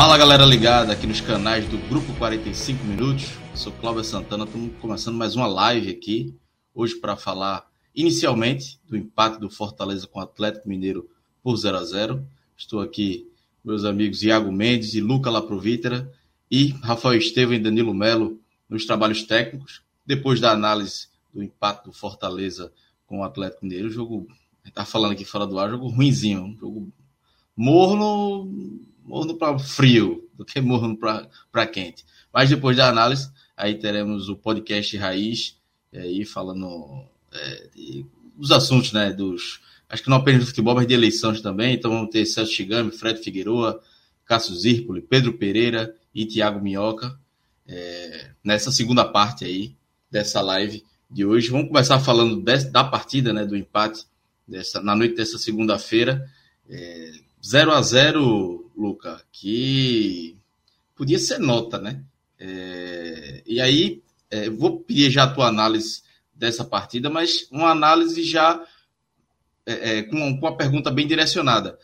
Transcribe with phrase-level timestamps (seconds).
[0.00, 3.26] Fala galera ligada aqui nos canais do Grupo 45 Minutos.
[3.50, 6.34] Eu sou Cláudio Santana, estamos começando mais uma live aqui
[6.74, 11.06] hoje para falar inicialmente do empate do Fortaleza com o Atlético Mineiro
[11.42, 12.26] por 0 a 0.
[12.56, 13.30] Estou aqui
[13.62, 16.10] meus amigos Iago Mendes e Luca Laprovítera
[16.50, 19.82] e Rafael Estevam e Danilo Melo nos trabalhos técnicos.
[20.06, 22.72] Depois da análise do empate do Fortaleza
[23.06, 24.26] com o Atlético Mineiro, jogo,
[24.72, 26.90] tá falando aqui fora do ar, jogo ruinzinho, jogo
[27.54, 28.50] morno,
[29.10, 32.04] morno para frio do que morno para quente.
[32.32, 35.56] Mas depois da análise, aí teremos o podcast Raiz,
[35.92, 40.86] aí falando é, de, dos assuntos, né, dos, acho que não apenas do futebol, mas
[40.86, 41.74] de eleições também.
[41.74, 43.82] Então vamos ter Celso Chigami, Fred Figueroa,
[44.24, 47.18] Cássio Zirpoli, Pedro Pereira e Tiago Minhoca
[47.66, 49.74] é, nessa segunda parte aí
[50.08, 51.50] dessa live de hoje.
[51.50, 54.04] Vamos começar falando da partida, né, do empate
[54.46, 56.24] dessa, na noite dessa segunda-feira.
[56.68, 57.10] É,
[57.44, 60.36] 0 a 0 Luca, que
[60.96, 62.02] podia ser nota, né?
[62.38, 66.02] É, e aí, é, vou pedir já a tua análise
[66.34, 68.64] dessa partida, mas uma análise já
[69.66, 71.78] é, é, com, com uma pergunta bem direcionada.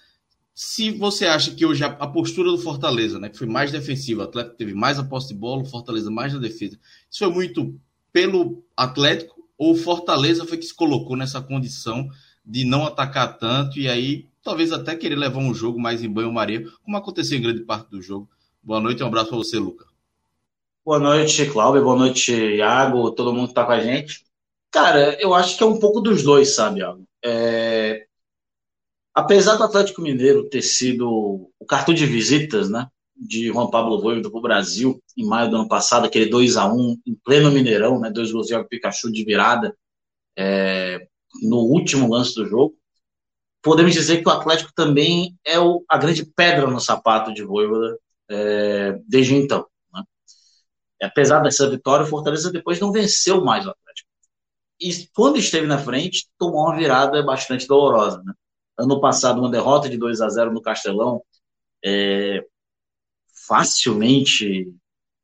[0.54, 4.22] Se você acha que hoje a, a, postura do Fortaleza, né, que foi mais defensiva,
[4.22, 6.78] o Atlético teve mais a posse de bola, o Fortaleza mais na defesa,
[7.10, 7.78] isso foi muito
[8.10, 12.08] pelo Atlético ou o Fortaleza foi que se colocou nessa condição
[12.44, 16.64] de não atacar tanto e aí talvez até querer levar um jogo mais em banho-maria,
[16.84, 18.30] como aconteceu em grande parte do jogo.
[18.62, 19.84] Boa noite um abraço para você, Luca.
[20.84, 21.82] Boa noite, Cláudio.
[21.82, 24.24] Boa noite, Iago, todo mundo que está com a gente.
[24.70, 27.04] Cara, eu acho que é um pouco dos dois, sabe, Iago?
[27.24, 28.06] É...
[29.12, 32.86] Apesar do Atlético Mineiro ter sido o cartão de visitas, né,
[33.16, 36.72] de Juan Pablo Voivoda para o Brasil em maio do ano passado, aquele 2 a
[36.72, 39.76] 1 em pleno Mineirão, né, dois gols de Pikachu de virada
[40.38, 41.08] é...
[41.42, 42.76] no último lance do jogo,
[43.66, 47.98] podemos dizer que o Atlético também é o, a grande pedra no sapato de Voivoda
[48.30, 49.66] é, desde então.
[49.92, 50.04] Né?
[51.02, 54.08] Apesar dessa vitória, o Fortaleza depois não venceu mais o Atlético.
[54.80, 58.22] E quando esteve na frente, tomou uma virada bastante dolorosa.
[58.24, 58.32] Né?
[58.78, 61.20] Ano passado, uma derrota de 2 a 0 no Castelão,
[61.84, 62.46] é,
[63.48, 64.72] facilmente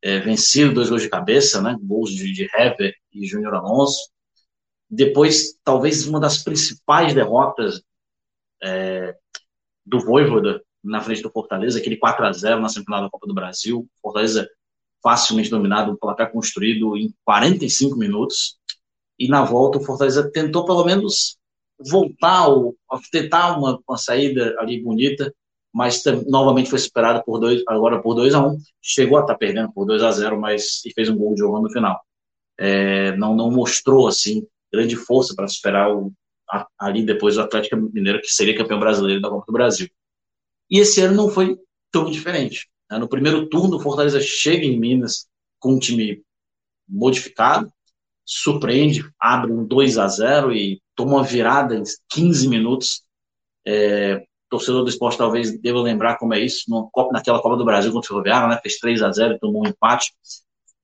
[0.03, 1.77] é, vencido, dois gols de cabeça, né?
[1.81, 4.11] gols de, de Hever e Júnior Alonso.
[4.91, 7.81] Depois, talvez uma das principais derrotas
[8.63, 9.17] é,
[9.85, 13.35] do Voivoda na frente do Fortaleza, aquele 4 a 0 na semifinal da Copa do
[13.35, 13.87] Brasil.
[14.01, 14.49] Fortaleza
[15.03, 18.57] facilmente dominado, um placar construído em 45 minutos.
[19.19, 21.37] E na volta o Fortaleza tentou pelo menos
[21.79, 22.77] voltar, ou,
[23.11, 25.33] tentar uma, uma saída ali bonita,
[25.73, 28.59] mas novamente foi superado por dois, agora por 2 a 1 um.
[28.81, 31.45] Chegou a estar tá perdendo por 2 a 0 mas e fez um gol de
[31.45, 32.01] honra no final.
[32.59, 36.13] É, não, não mostrou assim grande força para superar o,
[36.79, 39.89] ali depois o Atlético Mineiro, que seria campeão brasileiro da Copa do Brasil.
[40.71, 41.59] E esse ano não foi
[41.91, 42.69] tão diferente.
[42.91, 42.99] Né?
[42.99, 45.27] No primeiro turno, o Fortaleza chega em Minas
[45.59, 46.23] com um time
[46.89, 47.73] modificado,
[48.25, 53.03] surpreende, abre um 2 a 0 e toma uma virada em 15 minutos.
[53.67, 57.91] É, torcedor do esporte talvez deva lembrar como é isso, no, naquela Copa do Brasil
[57.93, 58.61] contra o Ferroviário, né?
[58.63, 60.13] fez 3 a 0 tomou um empate.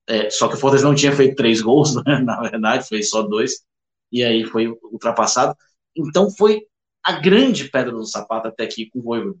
[0.07, 2.19] É, só que o Fortaleza não tinha feito três gols, né?
[2.19, 3.63] na verdade, fez só dois
[4.11, 5.55] e aí foi ultrapassado.
[5.95, 6.65] Então foi
[7.03, 9.39] a grande pedra do sapato até aqui com o Voivoda.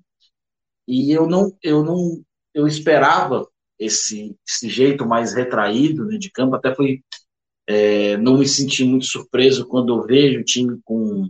[0.87, 2.23] E eu não, eu não,
[2.53, 7.03] eu esperava esse, esse jeito mais retraído né, de campo, até foi,
[7.67, 11.29] é, não me senti muito surpreso quando eu vejo o time com,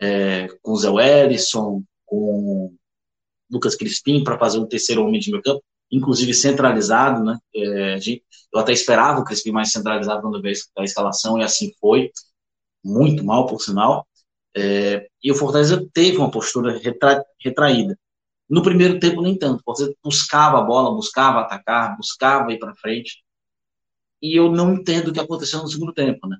[0.00, 2.74] é, com Zé Wellison, com
[3.50, 7.38] Lucas Crispim para fazer um terceiro homem de meu campo, inclusive centralizado, né?
[7.54, 7.98] É,
[8.52, 12.10] eu até esperava o Crispim mais centralizado quando veio a escalação e assim foi
[12.86, 14.06] muito mal, por sinal.
[14.56, 17.98] É, e o Fortaleza teve uma postura retra, retraída.
[18.48, 19.60] No primeiro tempo, nem tanto.
[19.60, 23.22] O Fortaleza buscava a bola, buscava atacar, buscava ir para frente.
[24.22, 26.26] E eu não entendo o que aconteceu no segundo tempo.
[26.26, 26.38] Né?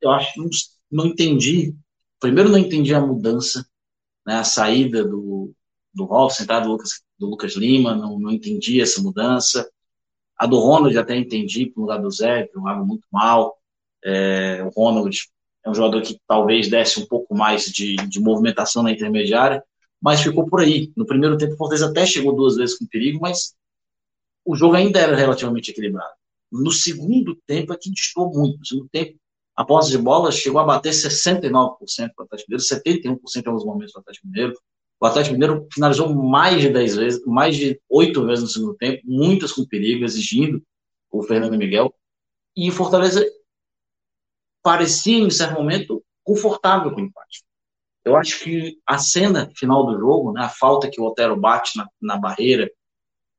[0.00, 0.40] Eu acho que
[0.90, 1.74] não, entendi.
[2.20, 3.66] Primeiro, não entendi a mudança
[4.26, 5.52] né, a saída do,
[5.92, 9.68] do Robson, entrada do Lucas, do Lucas Lima, não, não entendi essa mudança.
[10.36, 13.56] A do Ronald até entendi, para o lugar do Zé, que jogava muito mal.
[14.04, 15.16] É, o Ronald
[15.64, 19.62] é um jogador que talvez desse um pouco mais de, de movimentação na intermediária,
[20.00, 20.92] mas ficou por aí.
[20.96, 23.54] No primeiro tempo, o Fortaleza até chegou duas vezes com perigo, mas
[24.44, 26.12] o jogo ainda era relativamente equilibrado.
[26.50, 28.58] No segundo tempo é que distou muito.
[28.58, 29.16] No segundo tempo,
[29.56, 31.76] a posse de bola chegou a bater 69%
[32.14, 34.54] para o Atlético Mineiro, 71% em alguns momentos para o Atlético Mineiro.
[35.00, 39.02] O Atlético Mineiro finalizou mais de 10 vezes, mais de 8 vezes no segundo tempo,
[39.04, 40.62] muitas com perigo, exigindo
[41.10, 41.94] o Fernando Miguel.
[42.56, 43.24] E o Fortaleza
[44.62, 47.44] parecia, em certo momento, confortável com o empate.
[48.04, 51.76] Eu acho que a cena final do jogo, né, a falta que o Otero bate
[51.76, 52.70] na, na barreira,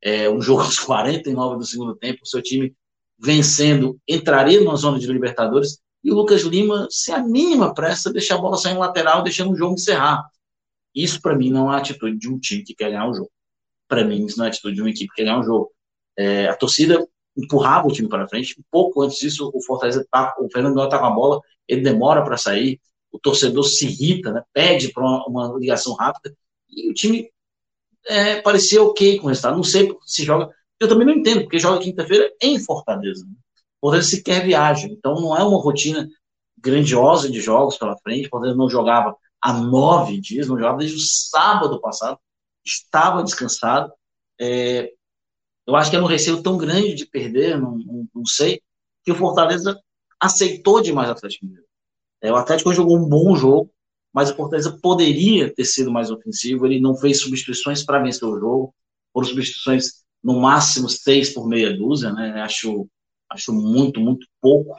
[0.02, 2.74] é, um jogo aos 49 do segundo tempo, o seu time
[3.18, 8.36] vencendo, entraria numa zona de Libertadores, e o Lucas Lima, sem a mínima pressa, deixar
[8.36, 10.28] a bola sair em lateral, deixando o jogo encerrar.
[10.94, 13.32] Isso, para mim, não é a atitude de um time que quer ganhar o jogo.
[13.88, 15.72] Para mim, isso não é a atitude de uma equipe que quer ganhar o jogo.
[16.18, 18.60] É, a torcida empurrava o time para frente.
[18.60, 21.82] Um pouco antes disso, o Fortaleza tá, o Fernando Miguel tá com a bola, ele
[21.82, 22.80] demora para sair,
[23.12, 26.36] o torcedor se irrita, né, pede para uma, uma, ligação rápida,
[26.70, 27.30] e o time
[28.08, 29.56] é, parecia ok com o resultado.
[29.56, 30.50] Não sei se joga.
[30.80, 33.24] Eu também não entendo, porque joga quinta-feira em Fortaleza.
[33.26, 33.34] Né?
[33.80, 34.88] Fortaleza sequer viaja.
[34.88, 36.10] Então não é uma rotina
[36.58, 38.30] grandiosa de jogos pela frente.
[38.30, 42.18] Fortaleza não jogava há nove dias, não jogava desde o sábado passado.
[42.66, 43.94] Estava descansado.
[44.40, 44.92] É,
[45.66, 48.62] eu acho que era um receio tão grande de perder, não, não, não sei,
[49.04, 49.80] que o Fortaleza
[50.20, 51.68] aceitou demais o Atlético Mineiro.
[52.22, 53.70] É, o Atlético jogou um bom jogo,
[54.14, 56.66] mas o Fortaleza poderia ter sido mais ofensivo.
[56.66, 58.74] Ele não fez substituições para vencer o jogo.
[59.12, 62.42] Foram substituições no máximo seis por meia dúzia, né?
[62.42, 62.88] Acho,
[63.30, 64.74] acho muito, muito pouco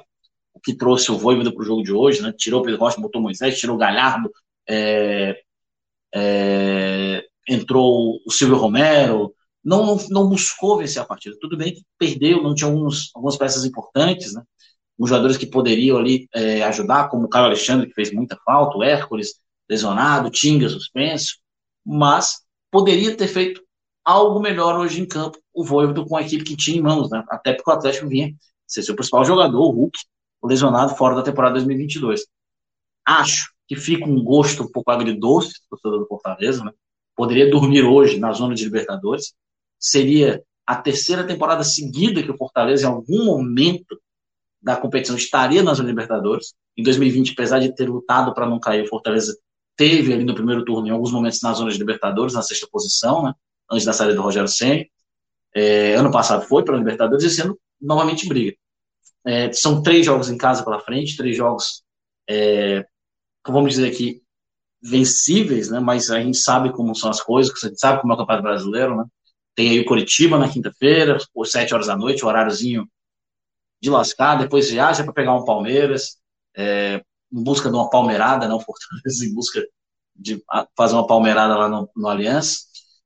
[0.54, 2.32] o que trouxe o Voivoda para o jogo de hoje, né?
[2.32, 4.30] Tirou o Pedro Rocha, botou o Moisés, tirou o Galhardo,
[4.66, 5.42] é,
[6.14, 9.34] é, entrou o Silvio Romero,
[9.64, 11.36] não, não buscou vencer a partida.
[11.40, 14.42] Tudo bem perdeu, não tinha alguns, algumas peças importantes, né?
[14.98, 18.76] Os jogadores que poderiam ali é, ajudar, como o Caio Alexandre, que fez muita falta,
[18.76, 21.38] o Hércules lesionado, Tinga suspenso,
[21.84, 23.62] mas poderia ter feito
[24.04, 27.24] algo melhor hoje em campo, o Voivodo com a equipe que tinha em mãos, né?
[27.28, 28.34] Até porque o Atlético vinha
[28.66, 29.98] ser seu principal jogador, o Hulk,
[30.44, 32.26] lesionado fora da temporada 2022.
[33.06, 36.72] Acho que fica um gosto um pouco agridoce do do Fortaleza, né?
[37.16, 39.34] Poderia dormir hoje na zona de Libertadores,
[39.84, 44.00] seria a terceira temporada seguida que o Fortaleza, em algum momento
[44.60, 46.54] da competição, estaria nas Libertadores.
[46.74, 49.36] Em 2020, apesar de ter lutado para não cair, o Fortaleza
[49.76, 53.24] teve ali no primeiro turno, em alguns momentos, nas zonas de Libertadores, na sexta posição,
[53.24, 53.34] né?
[53.70, 54.84] antes da saída do Rogério Senna.
[55.54, 58.56] É, ano passado foi para a Libertadores e ano novamente briga.
[59.26, 61.82] É, são três jogos em casa pela frente, três jogos,
[62.28, 62.86] é,
[63.46, 64.22] vamos dizer aqui,
[64.82, 65.78] vencíveis, né?
[65.78, 68.42] mas a gente sabe como são as coisas, a gente sabe como é o Campeonato
[68.42, 69.04] Brasileiro, né?
[69.54, 72.88] Tem aí o Curitiba na quinta-feira, por sete horas da noite, horáriozinho
[73.80, 74.36] de lascar.
[74.36, 76.18] Depois viaja para pegar um Palmeiras,
[76.56, 77.02] é,
[77.32, 79.64] em busca de uma palmeirada, não Fortaleza, em busca
[80.16, 80.42] de
[80.76, 82.58] fazer uma palmeirada lá no, no Aliança.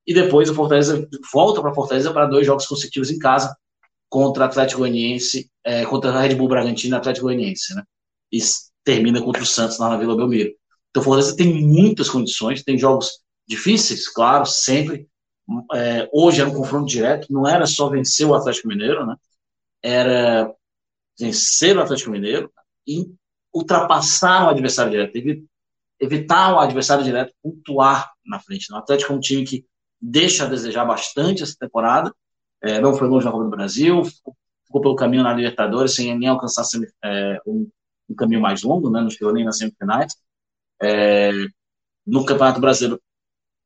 [0.05, 3.55] E depois o Fortaleza volta para Fortaleza para dois jogos consecutivos em casa
[4.09, 7.83] contra Atlético Goianiense, é, contra a Red Bull Bragantino e Atlético Goianiense, né?
[8.31, 8.39] E
[8.83, 10.51] termina contra o Santos lá na Vila Belmiro.
[10.89, 15.07] Então o Fortaleza tem muitas condições, tem jogos difíceis, claro, sempre,
[15.73, 19.15] é, hoje era um confronto direto, não era só vencer o Atlético Mineiro, né?
[19.81, 20.53] Era
[21.17, 22.51] vencer o Atlético Mineiro
[22.87, 23.11] e
[23.53, 25.47] ultrapassar o adversário direto,
[25.99, 28.71] evitar o adversário direto pontuar na frente.
[28.71, 29.65] O Atlético é um time que
[29.99, 32.13] deixa a desejar bastante essa temporada,
[32.61, 36.17] é, não foi longe na Copa do Brasil, ficou, ficou pelo caminho na Libertadores sem
[36.17, 36.63] nem alcançar
[37.03, 37.69] é, um,
[38.09, 39.01] um, caminho mais longo, né?
[39.01, 40.15] não chegou nem nas semifinais.
[40.81, 41.31] É,
[42.05, 43.01] no Campeonato Brasileiro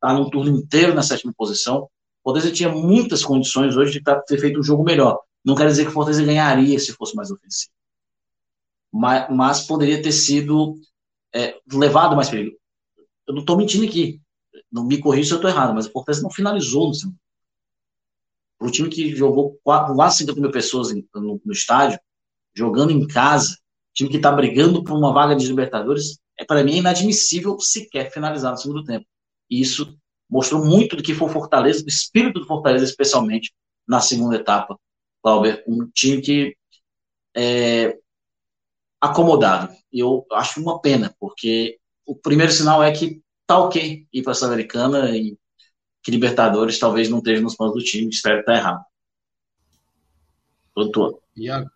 [0.04, 1.84] está num turno inteiro na sétima posição.
[1.84, 1.90] O
[2.30, 5.18] Fortaleza tinha muitas condições hoje de tá, ter feito um jogo melhor.
[5.44, 7.74] Não quer dizer que o Fortaleza ganharia se fosse mais ofensivo.
[8.92, 10.76] Mas, mas poderia ter sido
[11.34, 12.58] é, levado mais perigo.
[13.26, 14.22] Eu não estou mentindo aqui.
[14.72, 17.18] Não me corrija se eu estou errado, mas o Fortaleza não finalizou no segundo.
[18.60, 22.00] Para o time que jogou quase 50 mil pessoas no, no estádio,
[22.54, 23.58] jogando em casa,
[23.94, 28.52] time que está brigando por uma vaga de Libertadores, é para mim inadmissível sequer finalizar
[28.52, 29.06] no segundo tempo.
[29.54, 29.96] E isso
[30.28, 33.54] mostrou muito do que foi o Fortaleza, do espírito do Fortaleza, especialmente
[33.88, 34.80] na segunda etapa.
[35.22, 36.58] Clauber, um time que
[37.38, 37.96] é
[39.00, 39.72] acomodado.
[39.92, 44.36] Eu acho uma pena, porque o primeiro sinal é que tá ok ir para a
[44.36, 45.38] Sul-Americana e
[46.02, 48.10] que Libertadores talvez não esteja nos planos do time.
[48.10, 48.84] Espero estar tá errado.
[50.74, 51.22] Pronto.
[51.38, 51.70] Iago,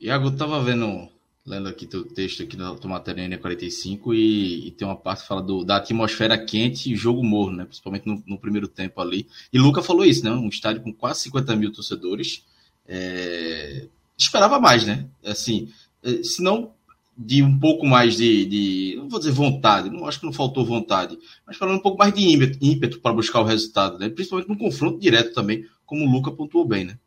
[0.00, 1.10] Iago, tava vendo
[1.46, 5.28] lendo aqui teu texto aqui da tua matéria N45 e, e, tem uma parte que
[5.28, 7.64] fala do, da atmosfera quente e jogo morno, né?
[7.64, 9.28] Principalmente no, no, primeiro tempo ali.
[9.52, 10.32] E Luca falou isso, né?
[10.32, 12.44] Um estádio com quase 50 mil torcedores.
[12.86, 13.86] É...
[14.18, 15.06] Esperava mais, né?
[15.24, 15.68] Assim,
[16.02, 16.74] é, se não
[17.16, 20.66] de um pouco mais de, de, não vou dizer vontade, não acho que não faltou
[20.66, 24.10] vontade, mas falando um pouco mais de ímpeto, ímpeto para buscar o resultado, né?
[24.10, 26.98] Principalmente no confronto direto também, como o Luca pontuou bem, né?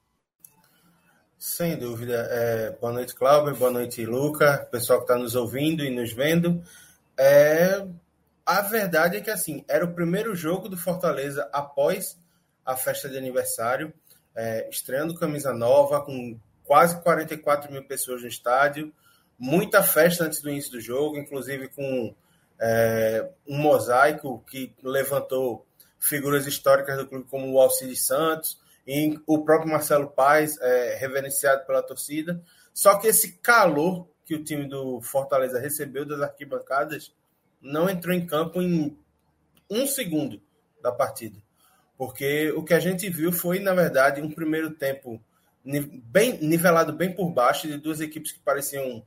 [1.39, 2.27] Sem dúvida.
[2.29, 3.55] É, boa noite, Cláudio.
[3.55, 4.67] Boa noite, Luca.
[4.69, 6.62] Pessoal que está nos ouvindo e nos vendo.
[7.17, 7.81] É,
[8.46, 12.19] a verdade é que, assim, era o primeiro jogo do Fortaleza após
[12.65, 13.93] a festa de aniversário,
[14.36, 18.91] é, estreando camisa nova, com quase 44 mil pessoas no estádio.
[19.38, 22.13] Muita festa antes do início do jogo, inclusive com
[22.60, 25.65] é, um mosaico que levantou
[25.98, 31.65] figuras históricas do clube, como o Alcides Santos, em o próprio Marcelo Paes, é, reverenciado
[31.65, 32.41] pela torcida.
[32.74, 37.13] Só que esse calor que o time do Fortaleza recebeu das arquibancadas
[37.62, 38.98] não entrou em campo em
[39.69, 40.41] um segundo
[40.81, 41.38] da partida.
[41.98, 45.21] Porque o que a gente viu foi, na verdade, um primeiro tempo
[45.63, 49.05] bem nivelado bem por baixo de duas equipes que pareciam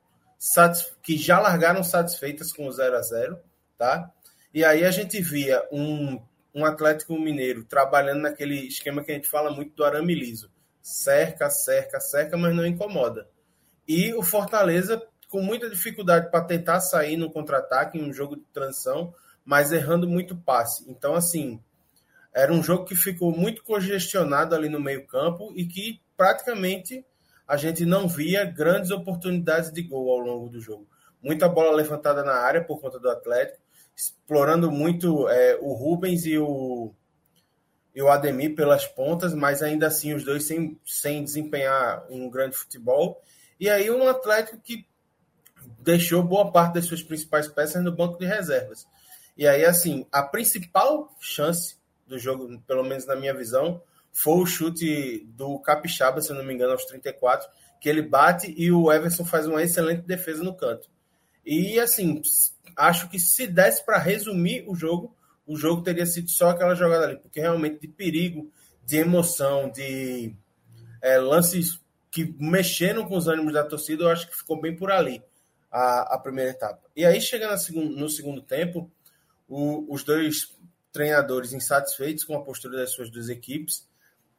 [1.03, 3.39] que já largaram satisfeitas com o 0 a 0
[3.79, 4.13] tá?
[4.53, 6.21] E aí a gente via um
[6.55, 10.51] um Atlético Mineiro trabalhando naquele esquema que a gente fala muito do arame liso.
[10.83, 13.29] Cerca, cerca, cerca, mas não incomoda.
[13.87, 18.45] E o Fortaleza com muita dificuldade para tentar sair no contra-ataque em um jogo de
[18.53, 20.85] transição, mas errando muito passe.
[20.91, 21.59] Então, assim,
[22.35, 27.03] era um jogo que ficou muito congestionado ali no meio-campo e que praticamente
[27.49, 30.87] a gente não via grandes oportunidades de gol ao longo do jogo.
[31.23, 33.62] Muita bola levantada na área por conta do Atlético,
[34.03, 36.93] explorando muito é, o Rubens e o,
[37.95, 42.57] e o Ademir pelas pontas, mas ainda assim os dois sem, sem desempenhar um grande
[42.57, 43.23] futebol.
[43.61, 44.87] E aí um Atlético que
[45.79, 48.87] deixou boa parte das suas principais peças no banco de reservas.
[49.37, 53.83] E aí, assim, a principal chance do jogo, pelo menos na minha visão,
[54.13, 57.49] foi o chute do Capixaba, se não me engano, aos 34,
[57.81, 60.91] que ele bate e o Everson faz uma excelente defesa no canto.
[61.45, 62.23] E assim,
[62.77, 65.15] acho que se desse para resumir o jogo,
[65.47, 68.51] o jogo teria sido só aquela jogada ali, porque realmente de perigo,
[68.85, 70.35] de emoção, de
[71.03, 71.81] é, lances
[72.11, 75.23] que mexeram com os ânimos da torcida, eu acho que ficou bem por ali
[75.71, 76.81] a, a primeira etapa.
[76.95, 78.91] E aí, chegando segundo, no segundo tempo,
[79.49, 80.57] o, os dois
[80.93, 83.89] treinadores insatisfeitos com a postura das suas duas equipes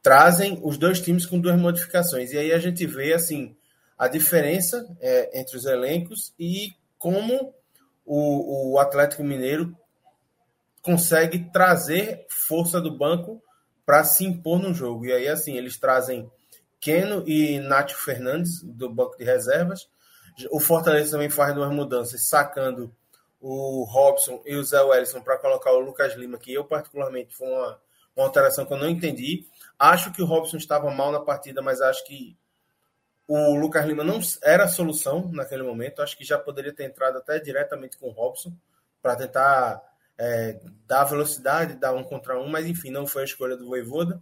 [0.03, 2.31] trazem os dois times com duas modificações.
[2.31, 3.55] E aí a gente vê assim
[3.97, 7.53] a diferença é, entre os elencos e como
[8.05, 9.77] o, o Atlético Mineiro
[10.81, 13.43] consegue trazer força do banco
[13.85, 15.05] para se impor no jogo.
[15.05, 16.31] E aí, assim, eles trazem
[16.79, 19.89] Keno e Nátio Fernandes do banco de reservas.
[20.49, 22.95] O Fortaleza também faz duas mudanças, sacando
[23.41, 27.49] o Robson e o Zé Wellison para colocar o Lucas Lima, que eu, particularmente, foi
[27.49, 27.81] uma,
[28.15, 29.45] uma alteração que eu não entendi.
[29.77, 32.37] Acho que o Robson estava mal na partida, mas acho que
[33.27, 36.01] o Lucas Lima não era a solução naquele momento.
[36.01, 38.53] Acho que já poderia ter entrado até diretamente com o Robson
[39.01, 39.81] para tentar
[40.17, 44.21] é, dar velocidade, dar um contra um, mas enfim, não foi a escolha do Voivoda.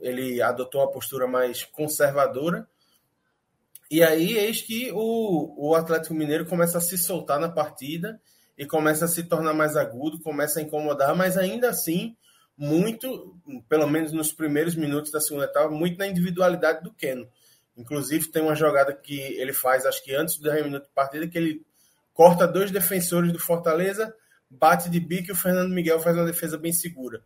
[0.00, 2.68] Ele adotou uma postura mais conservadora.
[3.90, 8.20] E aí, eis que o, o Atlético Mineiro começa a se soltar na partida
[8.56, 12.16] e começa a se tornar mais agudo, começa a incomodar, mas ainda assim,
[12.56, 13.34] muito,
[13.68, 17.28] pelo menos nos primeiros minutos da segunda etapa, muito na individualidade do Keno
[17.80, 21.26] Inclusive, tem uma jogada que ele faz, acho que antes do 10 minutos de partida,
[21.26, 21.64] que ele
[22.12, 24.14] corta dois defensores do Fortaleza,
[24.50, 27.22] bate de bico e o Fernando Miguel faz uma defesa bem segura.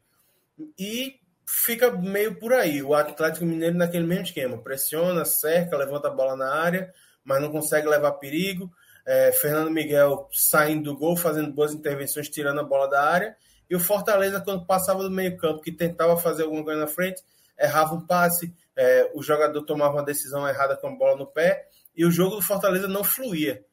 [0.78, 2.82] E fica meio por aí.
[2.82, 6.92] O Atlético Mineiro naquele mesmo esquema: pressiona, cerca, levanta a bola na área,
[7.24, 8.70] mas não consegue levar perigo.
[9.06, 13.36] É, Fernando Miguel saindo do gol, fazendo boas intervenções, tirando a bola da área.
[13.68, 17.22] E o Fortaleza, quando passava do meio-campo, que tentava fazer alguma coisa na frente,
[17.58, 21.68] errava um passe, é, o jogador tomava uma decisão errada com a bola no pé
[21.96, 23.64] e o jogo do Fortaleza não fluía.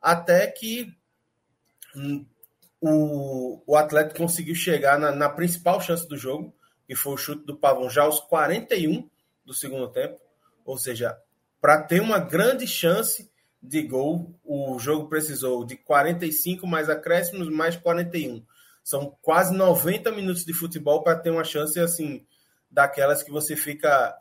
[0.00, 0.94] Até que
[1.94, 2.24] hum,
[2.80, 6.54] o, o Atlético conseguiu chegar na, na, principal chance do jogo,
[6.86, 9.08] que foi o chute do Pavão já aos 41
[9.44, 10.20] do segundo tempo.
[10.64, 11.16] Ou seja,
[11.60, 13.30] para ter uma grande chance
[13.62, 18.44] de gol, o jogo precisou de 45 mais acréscimos mais 41.
[18.82, 22.26] São quase 90 minutos de futebol para ter uma chance assim
[22.72, 24.16] daquelas que você fica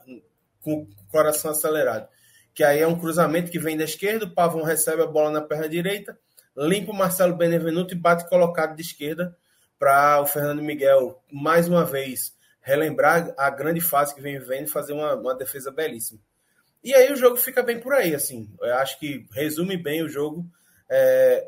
[0.61, 2.07] com o coração acelerado.
[2.53, 5.41] Que aí é um cruzamento que vem da esquerda, o Pavão recebe a bola na
[5.41, 6.19] perna direita,
[6.55, 9.35] limpa o Marcelo Benevenuto e bate colocado de esquerda
[9.79, 14.71] para o Fernando Miguel, mais uma vez, relembrar a grande fase que vem vivendo e
[14.71, 16.19] fazer uma, uma defesa belíssima.
[16.83, 18.53] E aí o jogo fica bem por aí, assim.
[18.59, 20.45] Eu acho que resume bem o jogo
[20.89, 21.47] é,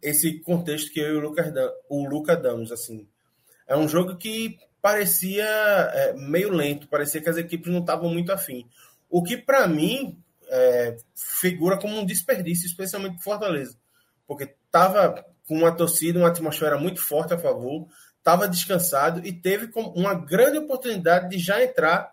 [0.00, 1.52] esse contexto que eu e o Lucas,
[1.88, 3.06] o Luca damos, assim.
[3.66, 8.32] É um jogo que parecia é, meio lento, parecia que as equipes não estavam muito
[8.32, 8.68] afim.
[9.08, 13.78] O que, para mim, é, figura como um desperdício, especialmente para Fortaleza.
[14.26, 17.86] Porque estava com uma torcida, uma atmosfera muito forte a favor,
[18.18, 22.12] estava descansado e teve uma grande oportunidade de já entrar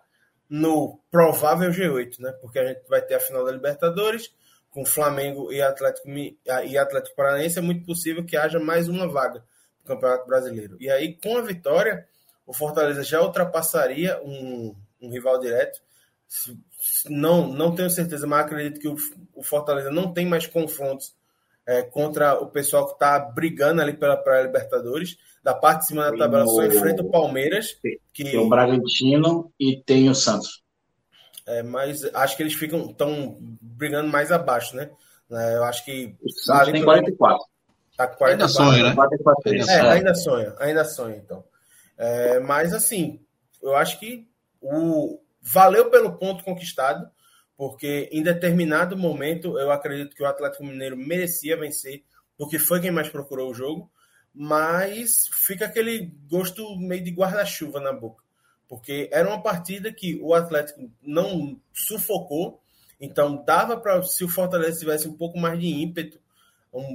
[0.49, 2.31] no provável G8, né?
[2.41, 4.33] Porque a gente vai ter a final da Libertadores
[4.71, 9.43] com Flamengo e Atlético e Atlético Paranaense, é muito possível que haja mais uma vaga
[9.79, 10.77] no Campeonato Brasileiro.
[10.79, 12.07] E aí, com a vitória,
[12.49, 15.79] o Fortaleza já ultrapassaria um, um rival direto.
[17.07, 18.95] Não, não tenho certeza, mas acredito que o,
[19.35, 21.13] o Fortaleza não tem mais confrontos
[21.67, 25.15] é, contra o pessoal que está brigando ali pela Libertadores.
[25.43, 27.77] Da parte de cima da tabela só enfrenta o Palmeiras.
[28.11, 28.23] Que...
[28.23, 30.63] Tem o Bragantino e tem o Santos.
[31.45, 34.89] É, mas acho que eles ficam tão brigando mais abaixo, né?
[35.31, 36.15] É, eu acho que.
[36.23, 37.45] O Santos tem 44.
[37.95, 38.31] Tá 44.
[38.31, 38.95] Ainda sonha, né?
[38.95, 39.55] 44.
[39.55, 41.43] É, ainda sonha, ainda sonha, então.
[41.99, 43.23] É, mas assim,
[43.61, 44.27] eu acho que
[44.59, 47.11] o valeu pelo ponto conquistado
[47.59, 52.05] porque em determinado momento eu acredito que o Atlético Mineiro merecia vencer,
[52.37, 53.91] porque foi quem mais procurou o jogo,
[54.33, 58.23] mas fica aquele gosto meio de guarda-chuva na boca,
[58.65, 62.61] porque era uma partida que o Atlético não sufocou,
[62.97, 66.17] então dava para se o Fortaleza tivesse um pouco mais de ímpeto,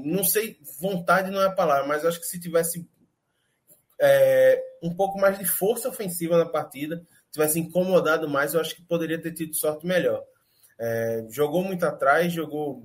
[0.02, 2.88] não sei, vontade não é a palavra, mas acho que se tivesse
[4.00, 8.82] é, um pouco mais de força ofensiva na partida, tivesse incomodado mais, eu acho que
[8.82, 10.22] poderia ter tido sorte melhor.
[10.78, 12.82] É, jogou muito atrás, jogou,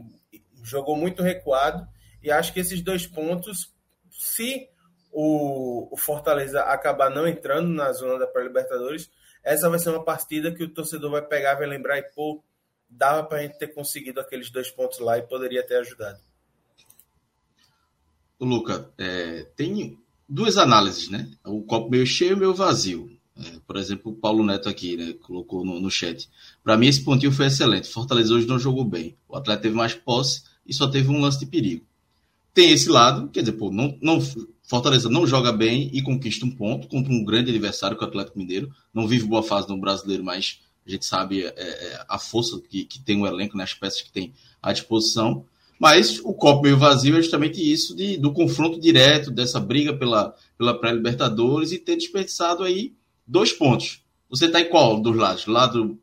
[0.64, 1.88] jogou muito recuado,
[2.22, 3.74] e acho que esses dois pontos,
[4.12, 4.70] se
[5.12, 9.10] o, o Fortaleza acabar não entrando na zona da pré-Libertadores,
[9.44, 12.44] essa vai ser uma partida que o torcedor vai pegar, vai lembrar e, pô,
[12.90, 16.20] dava para a gente ter conseguido aqueles dois pontos lá e poderia ter ajudado.
[18.40, 20.00] Luca, é, tem
[20.30, 21.28] duas análises, né?
[21.44, 23.10] O copo meio cheio e meio vazio.
[23.38, 26.30] É, por exemplo, o Paulo Neto aqui, né, colocou no, no chat.
[26.64, 27.88] Para mim, esse pontinho foi excelente.
[27.88, 29.16] Fortaleza hoje não jogou bem.
[29.28, 31.86] O Atlético teve mais posse e só teve um lance de perigo.
[32.54, 34.20] Tem esse lado, quer dizer, pô, não, não,
[34.64, 38.10] Fortaleza não joga bem e conquista um ponto contra um grande adversário, que é o
[38.10, 38.70] Atlético Mineiro.
[38.94, 42.84] Não vive boa fase no brasileiro, mas a gente sabe é, é, a força que,
[42.84, 45.46] que tem o elenco, né, peças que tem à disposição.
[45.80, 50.36] Mas o copo meio vazio é justamente isso de, do confronto direto, dessa briga pela,
[50.58, 52.94] pela pré-Libertadores e ter desperdiçado aí
[53.26, 54.04] dois pontos.
[54.30, 55.46] Você está em qual dos lados?
[55.46, 55.98] Lado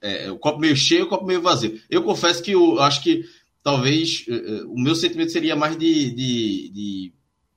[0.00, 1.80] é, o copo meio cheio, o copo meio vazio.
[1.88, 3.24] Eu confesso que eu acho que
[3.62, 7.12] talvez uh, o meu sentimento seria mais de, de, de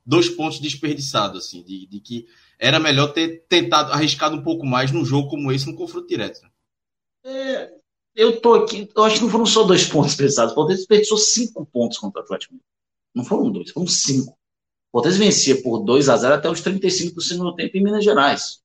[0.06, 2.28] dois pontos desperdiçados, assim, de, de, que
[2.60, 6.40] era melhor ter tentado arriscado um pouco mais num jogo como esse, no confronto direto.
[7.26, 7.72] É,
[8.16, 10.54] eu tô aqui, eu acho que não foram só dois pontos desperdiçados.
[10.54, 12.56] O Palmeiras desperdiçou cinco pontos contra o Atlético.
[13.14, 14.32] Não foram dois, foram cinco.
[14.92, 18.04] O Palmeiras vencia por 2 a 0 até os 35 do segundo tempo em Minas
[18.04, 18.62] Gerais.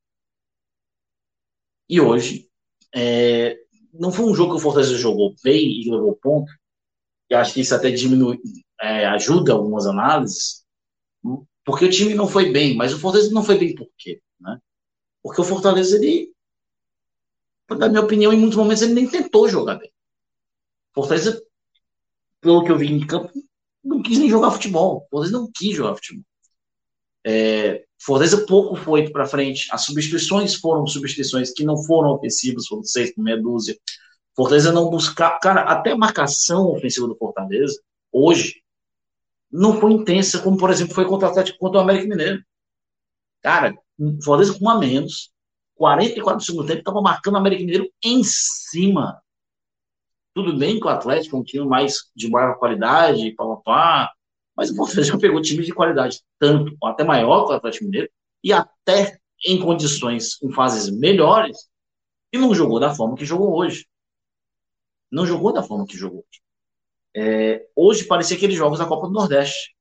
[1.88, 2.50] E hoje,
[2.94, 3.58] é,
[3.92, 6.52] não foi um jogo que o Fortaleza jogou bem e levou ponto,
[7.30, 8.38] e acho que isso até diminui,
[8.80, 10.66] é, ajuda algumas análises,
[11.64, 14.20] porque o time não foi bem, mas o Fortaleza não foi bem por quê?
[14.38, 14.58] Né?
[15.22, 16.32] Porque o Fortaleza, ele,
[17.76, 19.90] na minha opinião, em muitos momentos ele nem tentou jogar bem.
[20.94, 21.42] Fortaleza,
[22.40, 23.30] pelo que eu vi em campo,
[23.84, 25.06] não quis nem jogar futebol.
[25.10, 26.24] Fortaleza não quis jogar futebol.
[27.24, 29.68] É, Fortaleza pouco foi para frente.
[29.70, 33.76] As substituições foram substituições que não foram ofensivas, foram seis por meia dúzia.
[34.34, 35.38] Fortaleza não buscar.
[35.40, 37.80] Cara, até a marcação ofensiva do Fortaleza,
[38.12, 38.62] hoje,
[39.50, 42.42] não foi intensa, como por exemplo foi contra o Atlético contra o América Mineiro.
[43.42, 43.74] Cara,
[44.22, 45.32] Fortaleza com um a menos,
[45.78, 49.22] 44 do segundo tempo, estava marcando o América Mineiro em cima.
[50.34, 54.12] Tudo bem que o Atlético é um time mais de maior qualidade, pá, pá, pá,
[54.56, 57.84] mas o Fortaleza já pegou times de qualidade tanto, ou até maior que o Atlético
[57.84, 58.10] Mineiro,
[58.42, 61.68] e até em condições, em fases melhores,
[62.32, 63.86] e não jogou da forma que jogou hoje.
[65.10, 66.42] Não jogou da forma que jogou hoje.
[67.16, 69.74] É, hoje parecia aqueles jogos da Copa do Nordeste.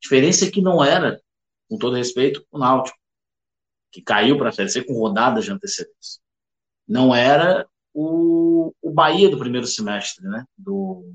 [0.00, 1.20] Diferença é que não era,
[1.68, 2.98] com todo respeito, o Náutico,
[3.94, 6.20] que caiu para a Série C com rodadas de antecedência.
[6.86, 10.44] Não era o, o Bahia do primeiro semestre, né?
[10.58, 11.12] Do,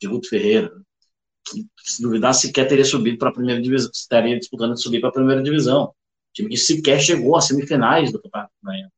[0.00, 0.72] de Guto Ferreira
[1.78, 5.42] se duvidar, sequer teria subido para a primeira divisão, estaria disputando subir para a primeira
[5.42, 5.94] divisão.
[6.32, 8.92] time que sequer chegou às semifinais do Campeonato Baiano.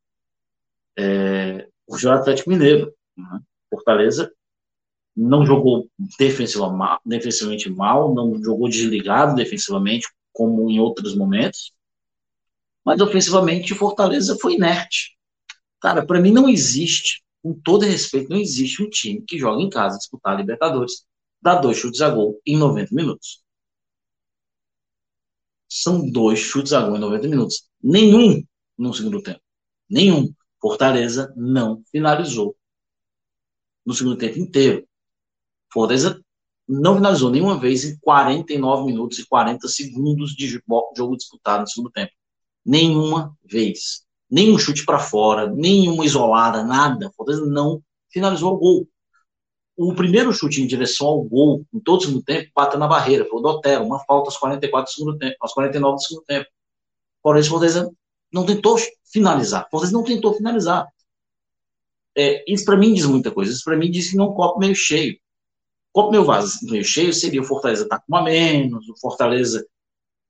[0.98, 2.92] É, o Atlético Mineiro.
[3.16, 3.40] Né?
[3.70, 4.32] Fortaleza
[5.14, 11.72] não jogou defensivamente mal, não jogou desligado defensivamente, como em outros momentos,
[12.88, 15.14] mas ofensivamente Fortaleza foi inerte.
[15.78, 19.68] Cara, para mim não existe com todo respeito, não existe um time que joga em
[19.68, 21.04] casa disputar a Libertadores,
[21.38, 23.42] dá dois chutes a gol em 90 minutos.
[25.68, 27.68] São dois chutes a gol em 90 minutos.
[27.82, 28.42] Nenhum
[28.78, 29.42] no segundo tempo.
[29.86, 30.32] Nenhum.
[30.58, 32.56] Fortaleza não finalizou
[33.84, 34.88] no segundo tempo inteiro.
[35.70, 36.24] Fortaleza
[36.66, 41.90] não finalizou nenhuma vez em 49 minutos e 40 segundos de jogo disputado no segundo
[41.90, 42.17] tempo.
[42.64, 44.04] Nenhuma vez.
[44.30, 47.10] Nenhum chute para fora, nenhuma isolada, nada.
[47.16, 48.88] Fortaleza não finalizou o gol.
[49.76, 53.24] O primeiro chute em direção ao gol, em todo o segundo tempo, bateu na barreira.
[53.24, 56.24] Foi o do Otero, uma falta aos 44 do segundo tempo, aos 49 do segundo
[56.24, 56.46] tempo.
[57.22, 57.90] Porém, o Fortaleza
[58.32, 59.66] não tentou finalizar.
[59.66, 60.86] O Fortaleza não tentou finalizar.
[62.16, 63.52] É, isso para mim diz muita coisa.
[63.52, 65.16] Isso para mim diz que não copo meio cheio.
[65.92, 69.64] Copo meio, vaso, meio cheio seria o Fortaleza estar tá com uma menos, o Fortaleza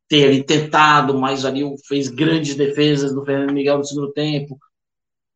[0.08, 4.58] ter ali tentado, mas ali fez grandes defesas do Fernando Miguel no segundo tempo.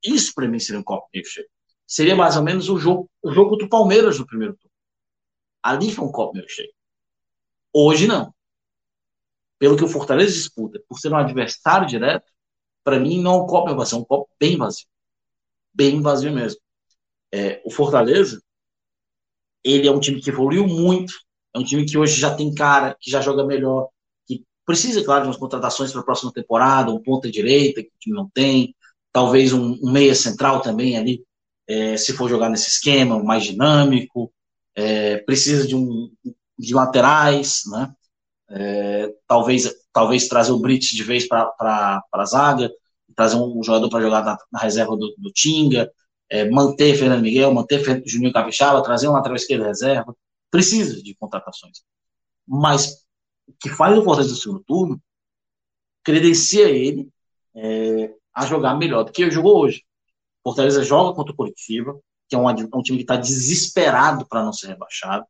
[0.05, 1.47] Isso para mim seria um copo meio cheio.
[1.87, 4.73] Seria mais ou menos o jogo, o jogo do Palmeiras no primeiro turno.
[5.63, 6.73] Ali foi um copo meio cheio.
[7.73, 8.35] Hoje não.
[9.59, 12.27] Pelo que o Fortaleza disputa, por ser um adversário direto,
[12.83, 14.87] para mim não é um copo meio vazio, é um copo bem vazio.
[15.73, 16.61] Bem vazio mesmo.
[17.31, 18.43] É, o Fortaleza,
[19.63, 21.15] ele é um time que evoluiu muito,
[21.55, 23.89] é um time que hoje já tem cara, que já joga melhor,
[24.65, 28.17] Precisa, claro, de umas contratações para a próxima temporada, um ponta direita, que o time
[28.17, 28.75] não tem,
[29.13, 31.25] talvez um, um meia central também ali,
[31.67, 34.33] é, se for jogar nesse esquema, mais dinâmico.
[34.75, 36.11] É, precisa de, um,
[36.59, 37.93] de laterais, né?
[38.51, 41.53] É, talvez, talvez trazer o Brits de vez para
[42.13, 42.71] a zaga,
[43.17, 45.91] trazer um jogador para jogar na, na, reserva do, do Tinga,
[46.31, 50.15] é, manter Fernando Miguel, manter Juninho Capixaba, trazer um lateral esquerdo reserva.
[50.51, 51.83] Precisa de contratações.
[52.47, 53.05] Mas
[53.61, 55.03] que faz o Fortaleza no segundo turno
[56.03, 57.09] credencia ele
[57.55, 59.85] é, a jogar melhor do que jogou hoje.
[60.43, 64.53] Fortaleza joga contra o Curitiba, que é um, um time que está desesperado para não
[64.53, 65.25] ser rebaixado.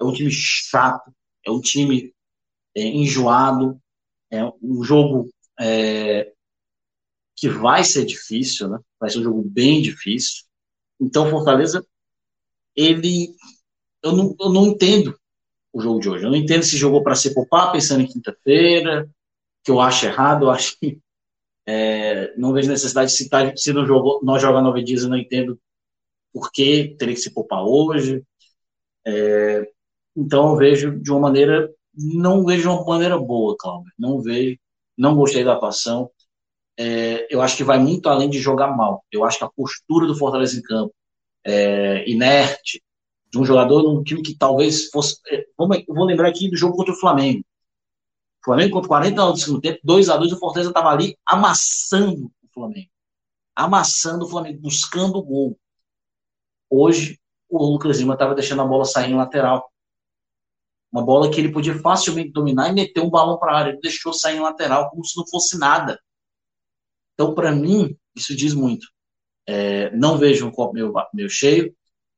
[0.00, 2.12] É um time chato, é um time
[2.74, 3.80] é, enjoado,
[4.30, 6.32] é um jogo é,
[7.36, 8.78] que vai ser difícil, né?
[8.98, 10.44] Vai ser um jogo bem difícil.
[11.00, 11.86] Então, Fortaleza,
[12.74, 13.34] ele.
[14.02, 15.18] Eu não, eu não entendo
[15.76, 16.24] o jogo de hoje.
[16.24, 19.08] Eu não entendo se jogou para se poupar pensando em quinta-feira,
[19.62, 20.98] que eu acho errado, eu acho que
[21.66, 25.18] é, não vejo necessidade de citar, se não jogou, nós joga nove dias, eu não
[25.18, 25.60] entendo
[26.32, 28.22] por que teria que se poupar hoje.
[29.06, 29.68] É,
[30.16, 33.92] então eu vejo de uma maneira, não vejo de uma maneira boa, Cláudio.
[33.98, 34.58] Não vejo,
[34.96, 36.10] não gostei da atuação.
[36.78, 39.04] É, eu acho que vai muito além de jogar mal.
[39.12, 40.94] Eu acho que a postura do Fortaleza em campo,
[41.44, 42.82] é, inerte,
[43.36, 45.20] de um jogador num time que talvez fosse.
[45.28, 47.44] É, vamos, vou lembrar aqui do jogo contra o Flamengo.
[48.40, 52.32] O Flamengo contra 40 do segundo tempo, 2 a 2 o Fortaleza estava ali amassando
[52.42, 52.90] o Flamengo.
[53.54, 55.58] Amassando o Flamengo, buscando o gol.
[56.70, 57.18] Hoje,
[57.48, 59.70] o Lucas Lima estava deixando a bola sair em lateral.
[60.92, 63.70] Uma bola que ele podia facilmente dominar e meter um balão para a área.
[63.70, 66.00] Ele deixou sair em lateral, como se não fosse nada.
[67.14, 68.86] Então, para mim, isso diz muito.
[69.46, 71.74] É, não vejo um copo meio, meio cheio.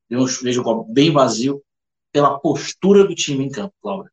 [0.09, 1.63] Eu vejo o copo bem vazio
[2.13, 4.11] pela postura do time em campo, Cláudio.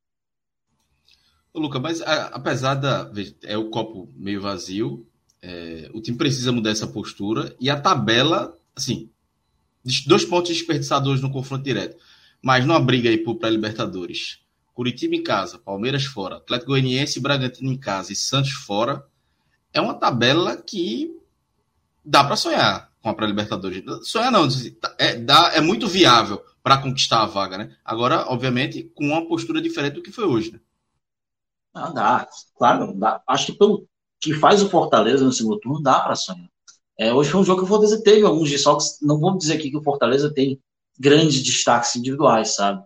[1.54, 3.10] Luca, mas a, apesar da.
[3.44, 5.08] É o copo meio vazio,
[5.42, 9.10] é, o time precisa mudar essa postura e a tabela, assim,
[10.06, 11.98] dois pontos desperdiçadores no confronto direto,
[12.42, 14.40] mas numa briga aí para Libertadores.
[14.74, 19.06] Curitiba em casa, Palmeiras fora, Atlético Goianiense, Bragantino em casa e Santos fora.
[19.72, 21.16] É uma tabela que
[22.04, 23.84] dá para sonhar com a pré-Libertadores.
[24.02, 24.48] Sonhar não,
[24.98, 27.76] é, dá, é muito viável para conquistar a vaga, né?
[27.86, 30.60] Agora, obviamente, com uma postura diferente do que foi hoje, né?
[31.72, 33.22] Não, dá, claro, dá.
[33.28, 33.88] Acho que pelo
[34.20, 36.50] que faz o Fortaleza no segundo turno, dá para sonhar.
[36.98, 38.98] É, hoje foi um jogo que o Fortaleza teve alguns desfalques.
[39.04, 40.60] Não vou dizer aqui que o Fortaleza tem
[41.00, 42.84] grandes destaques individuais, sabe?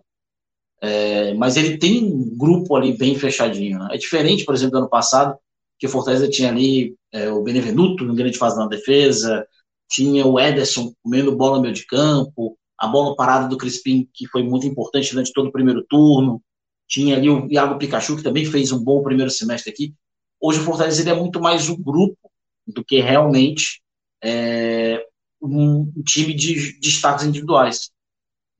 [0.82, 3.78] É, mas ele tem um grupo ali bem fechadinho.
[3.78, 3.88] Né?
[3.92, 5.38] É diferente, por exemplo, do ano passado,
[5.78, 9.46] que o Fortaleza tinha ali é, o Benevenuto em grande fase na defesa,
[9.90, 14.26] tinha o Ederson comendo bola no meio de campo, a bola parada do Crispim, que
[14.28, 16.40] foi muito importante durante todo o primeiro turno,
[16.88, 19.94] tinha ali o Iago Pikachu, que também fez um bom primeiro semestre aqui.
[20.40, 22.30] Hoje o Fortaleza é muito mais um grupo
[22.66, 23.82] do que realmente
[24.22, 25.04] é,
[25.42, 27.90] um, time de, de destaques individuais.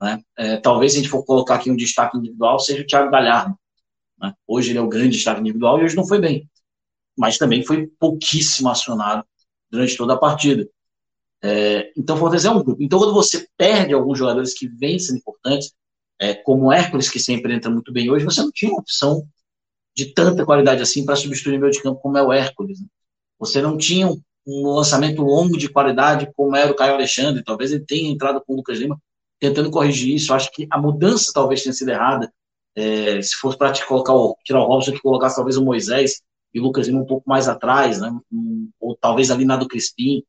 [0.02, 0.20] Né?
[0.36, 3.56] É, talvez, se a gente for colocar aqui um destaque individual, seja o Thiago Galhardo.
[4.20, 4.34] Né?
[4.46, 6.48] Hoje ele é o grande destaque individual e hoje não foi bem.
[7.16, 9.24] Mas também foi pouquíssimo acionado
[9.70, 10.68] durante toda a partida.
[11.42, 12.82] É, então, Fortaleza é um grupo.
[12.82, 15.72] Então, quando você perde alguns jogadores que vêm sendo importantes,
[16.20, 19.26] é, como o Hércules, que sempre entra muito bem hoje, você não tinha uma opção
[19.94, 22.80] de tanta qualidade assim para substituir o meio de campo como é o Hércules.
[22.80, 22.86] Né?
[23.38, 27.42] Você não tinha um, um lançamento longo de qualidade, como era o Caio Alexandre.
[27.42, 29.00] Talvez ele tenha entrado com o Lucas Lima
[29.38, 30.34] tentando corrigir isso.
[30.34, 32.32] Acho que a mudança talvez tenha sido errada.
[32.76, 36.22] É, se fosse para colocar o, tirar o Robson, que colocasse talvez o Moisés
[36.52, 38.12] e o Lucas Lima um pouco mais atrás, né?
[38.78, 40.22] Ou talvez ali na do Crispim.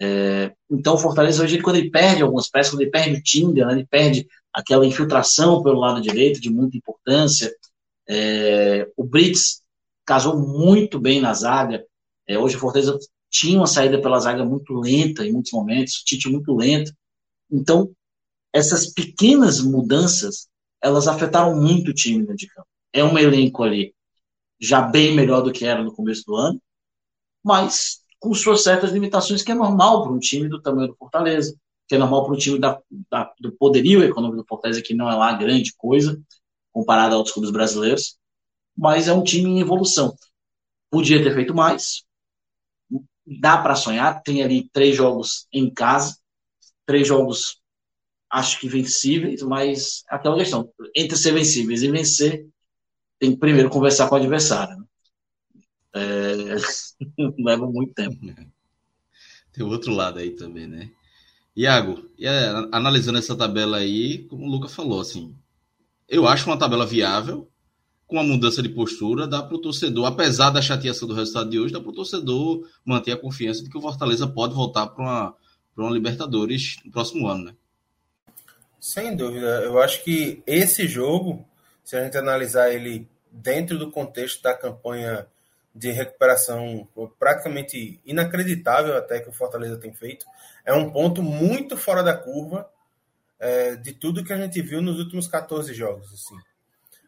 [0.00, 3.66] É, então o Fortaleza hoje, quando ele perde algumas peças, quando ele perde o Tinder,
[3.66, 3.74] né?
[3.74, 7.52] ele perde aquela infiltração pelo lado direito de muita importância.
[8.08, 9.62] É, o Brits
[10.04, 11.84] casou muito bem na zaga.
[12.26, 12.98] É, hoje o Fortaleza
[13.30, 16.92] tinha uma saída pela zaga muito lenta em muitos momentos, o Tite muito lento.
[17.50, 17.90] Então,
[18.52, 20.48] essas pequenas mudanças,
[20.80, 22.68] elas afetaram muito o time de campo.
[22.92, 23.92] É um elenco ali
[24.60, 26.62] já bem melhor do que era no começo do ano,
[27.42, 31.54] mas com suas certas limitações, que é normal para um time do tamanho do Fortaleza,
[31.86, 35.10] que é normal para um time da, da, do poderio econômico do Fortaleza, que não
[35.10, 36.18] é lá grande coisa,
[36.72, 38.16] comparado a outros clubes brasileiros,
[38.74, 40.16] mas é um time em evolução.
[40.90, 42.02] Podia ter feito mais,
[43.26, 46.16] dá para sonhar, tem ali três jogos em casa,
[46.86, 47.60] três jogos
[48.30, 52.46] acho que vencíveis, mas aquela questão, entre ser vencíveis e vencer,
[53.18, 54.78] tem que primeiro conversar com o adversário.
[54.78, 54.84] Né?
[55.94, 56.23] É,
[57.38, 58.18] leva muito tempo.
[59.52, 60.90] Tem o outro lado aí também, né?
[61.56, 65.36] Iago, e é, analisando essa tabela aí, como o Lucas falou, assim,
[66.08, 67.48] eu acho uma tabela viável,
[68.06, 71.58] com a mudança de postura, dá para o torcedor, apesar da chateação do resultado de
[71.58, 75.02] hoje, dá para o torcedor manter a confiança de que o Fortaleza pode voltar para
[75.02, 75.36] uma,
[75.76, 77.54] uma Libertadores no próximo ano, né?
[78.78, 79.62] Sem dúvida.
[79.62, 81.48] Eu acho que esse jogo,
[81.82, 85.26] se a gente analisar ele dentro do contexto da campanha
[85.74, 90.24] de recuperação praticamente inacreditável até que o Fortaleza tem feito,
[90.64, 92.70] é um ponto muito fora da curva
[93.40, 96.12] é, de tudo que a gente viu nos últimos 14 jogos.
[96.12, 96.36] Assim.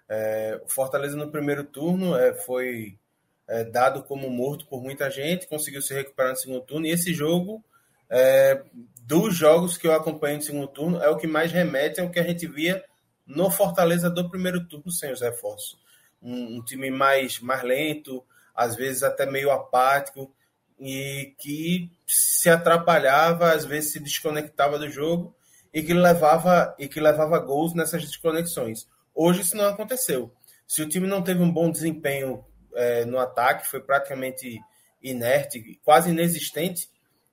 [0.09, 2.99] É, o Fortaleza no primeiro turno é, foi
[3.47, 7.15] é, dado como morto por muita gente, conseguiu se recuperar no segundo turno, e esse
[7.15, 7.65] jogo
[8.11, 8.63] é,
[9.03, 12.19] dos jogos que eu acompanhei no segundo turno, é o que mais remete ao que
[12.19, 12.85] a gente via
[13.27, 15.79] no Fortaleza do primeiro turno sem os reforços.
[16.23, 18.25] Um, um time mais, mais lento,
[18.57, 20.33] às vezes até meio apático,
[20.79, 25.35] e que se atrapalhava, às vezes se desconectava do jogo
[25.73, 28.87] e que levava e que levava gols nessas desconexões.
[29.15, 30.33] Hoje isso não aconteceu.
[30.67, 34.61] Se o time não teve um bom desempenho é, no ataque, foi praticamente
[35.03, 36.89] inerte, quase inexistente,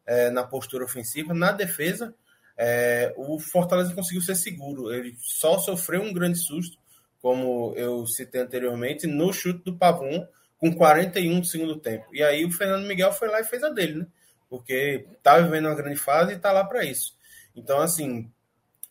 [0.06, 1.34] é, na postura ofensiva.
[1.34, 2.14] Na defesa,
[2.58, 4.94] é, o Fortaleza conseguiu ser seguro.
[4.94, 6.78] Ele só sofreu um grande susto,
[7.22, 10.26] como eu citei anteriormente, no chute do Pavon,
[10.64, 12.06] com 41 do segundo tempo.
[12.14, 14.08] E aí o Fernando Miguel foi lá e fez a dele, né?
[14.50, 17.18] Porque tá vivendo uma grande fase e tá lá para isso.
[17.54, 18.32] Então, assim,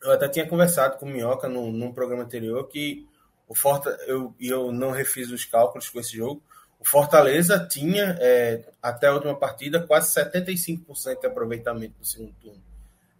[0.03, 3.07] eu até tinha conversado com o Minhoca num, num programa anterior que
[3.47, 6.43] o Forta, eu, eu não refiz os cálculos com esse jogo,
[6.79, 12.61] o Fortaleza tinha, é, até a última partida, quase 75% de aproveitamento no segundo turno.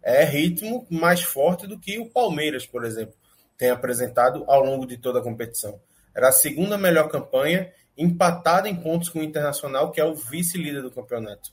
[0.00, 3.16] É ritmo mais forte do que o Palmeiras, por exemplo,
[3.58, 5.80] tem apresentado ao longo de toda a competição.
[6.14, 10.82] Era a segunda melhor campanha, empatada em pontos com o Internacional, que é o vice-líder
[10.82, 11.52] do campeonato.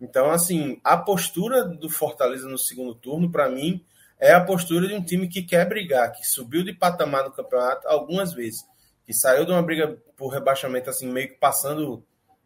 [0.00, 3.84] Então, assim, a postura do Fortaleza no segundo turno, para mim,
[4.18, 7.88] é a postura de um time que quer brigar, que subiu de patamar no campeonato
[7.88, 8.64] algumas vezes
[9.04, 12.04] que saiu de uma briga por rebaixamento, assim, meio que passando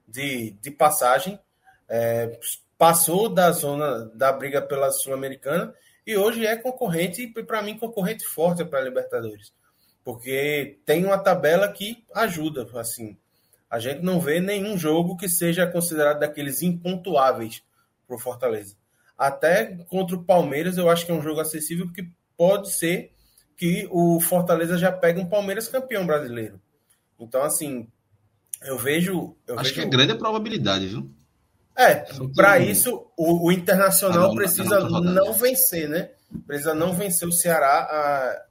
[0.08, 1.38] de, de passagem,
[1.88, 2.38] é,
[2.78, 5.74] passou da zona da briga pela Sul-Americana
[6.06, 9.52] e hoje é concorrente, e para mim, concorrente forte para a Libertadores.
[10.04, 13.16] Porque tem uma tabela que ajuda, assim.
[13.70, 17.62] A gente não vê nenhum jogo que seja considerado daqueles impontuáveis
[18.06, 18.76] para o Fortaleza.
[19.18, 23.12] Até contra o Palmeiras, eu acho que é um jogo acessível, porque pode ser
[23.56, 26.60] que o Fortaleza já pega um Palmeiras campeão brasileiro.
[27.18, 27.88] Então, assim,
[28.62, 29.34] eu vejo.
[29.46, 29.74] Eu Acho vejo...
[29.74, 31.10] que é grande a probabilidade, viu?
[31.76, 36.10] É, para isso, o, o Internacional precisa não vencer, né?
[36.46, 38.46] Precisa não vencer o Ceará a,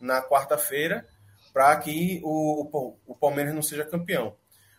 [0.00, 1.06] na quarta-feira
[1.52, 4.34] para que o, o Palmeiras não seja campeão.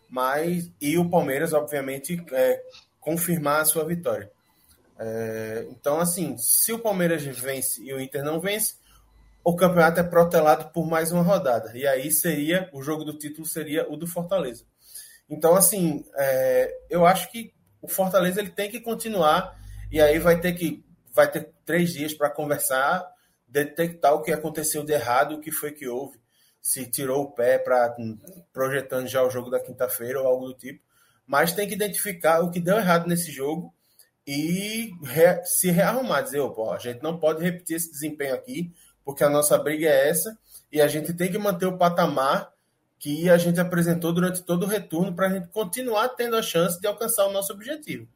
[0.09, 2.61] Mas, e o Palmeiras, obviamente, é,
[2.99, 4.31] confirmar a sua vitória.
[4.97, 8.75] É, então, assim, se o Palmeiras vence e o Inter não vence,
[9.43, 11.71] o campeonato é protelado por mais uma rodada.
[11.77, 14.63] E aí seria, o jogo do título seria o do Fortaleza.
[15.29, 19.55] Então, assim, é, eu acho que o Fortaleza ele tem que continuar
[19.91, 23.05] e aí vai ter que vai ter três dias para conversar,
[23.47, 26.19] detectar o que aconteceu de errado, o que foi que houve,
[26.65, 27.95] se tirou o pé para
[28.51, 30.83] projetando já o jogo da quinta-feira ou algo do tipo.
[31.23, 33.71] Mas tem que identificar o que deu errado nesse jogo
[34.25, 38.73] e re, se rearrumar, dizer, opa, a gente não pode repetir esse desempenho aqui,
[39.03, 40.35] porque a nossa briga é essa
[40.71, 42.51] e a gente tem que manter o patamar
[42.97, 46.81] que a gente apresentou durante todo o retorno para a gente continuar tendo a chance
[46.81, 48.07] de alcançar o nosso objetivo.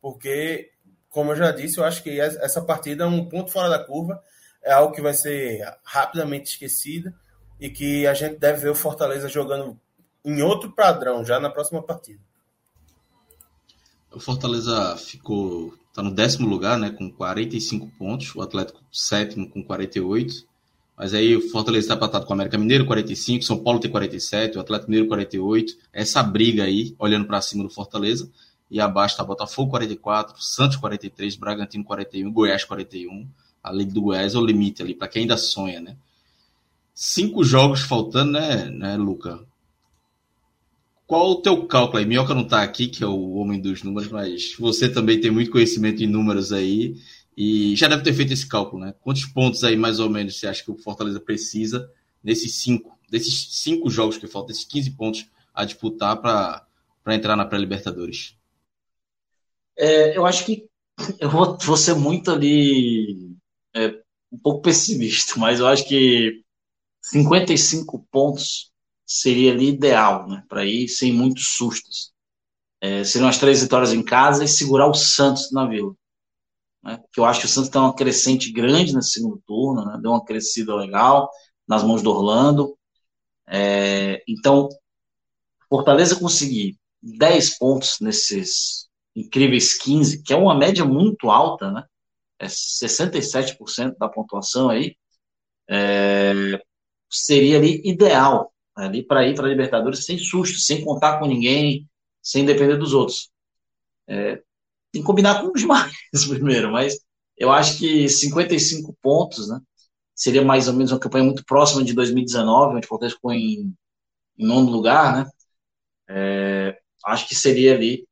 [0.00, 0.70] porque,
[1.10, 4.22] como eu já disse, eu acho que essa partida é um ponto fora da curva,
[4.62, 7.12] é algo que vai ser rapidamente esquecido
[7.60, 9.78] e que a gente deve ver o Fortaleza jogando
[10.24, 12.20] em outro padrão já na próxima partida.
[14.12, 19.62] O Fortaleza ficou tá no décimo lugar, né, com 45 pontos, o Atlético sétimo com
[19.62, 20.46] 48.
[20.96, 24.58] Mas aí o Fortaleza está empatado com o América Mineiro, 45, São Paulo tem 47,
[24.58, 25.76] o Atlético Mineiro 48.
[25.92, 28.30] Essa briga aí, olhando para cima do Fortaleza,
[28.70, 33.28] e abaixo está Botafogo 44, Santos 43, Bragantino 41, Goiás 41.
[33.62, 35.96] A Liga do Goiás é o limite ali, para quem ainda sonha, né?
[37.00, 39.46] Cinco jogos faltando, né, né, Luca?
[41.06, 42.04] Qual o teu cálculo aí?
[42.04, 45.52] Minhoca não está aqui, que é o homem dos números, mas você também tem muito
[45.52, 46.96] conhecimento em números aí
[47.36, 48.96] e já deve ter feito esse cálculo, né?
[49.00, 51.88] Quantos pontos aí, mais ou menos, você acha que o Fortaleza precisa
[52.20, 56.66] nesses cinco, desses cinco jogos que faltam, esses 15 pontos a disputar para
[57.14, 58.34] entrar na pré-Libertadores?
[59.76, 60.68] É, eu acho que
[61.20, 63.36] eu vou, vou ser muito ali
[63.72, 63.94] é,
[64.32, 66.42] um pouco pessimista, mas eu acho que
[67.10, 68.70] 55 pontos
[69.06, 70.44] seria ali ideal, né?
[70.48, 72.12] Para ir sem muitos sustos.
[72.80, 75.94] É, seriam as três vitórias em casa e segurar o Santos na Vila.
[76.82, 77.02] Né?
[77.12, 79.98] Que eu acho que o Santos tem uma crescente grande nesse segundo turno, né?
[80.00, 81.30] Deu uma crescida legal
[81.66, 82.76] nas mãos do Orlando.
[83.46, 84.68] É, então,
[85.68, 91.84] Fortaleza conseguir 10 pontos nesses incríveis 15, que é uma média muito alta, né?
[92.38, 94.96] É 67% da pontuação aí.
[95.68, 96.60] É,
[97.10, 101.88] seria ali ideal ali para ir para a Libertadores sem susto, sem contar com ninguém,
[102.22, 103.30] sem depender dos outros.
[104.06, 104.36] É,
[104.92, 105.92] tem que combinar com os demais
[106.28, 106.98] primeiro, mas
[107.36, 109.60] eu acho que 55 pontos, né?
[110.14, 113.72] Seria mais ou menos uma campanha muito próxima de 2019, onde o Fortaleza ficou em,
[114.38, 115.30] em nono lugar, né?
[116.08, 118.06] É, acho que seria ali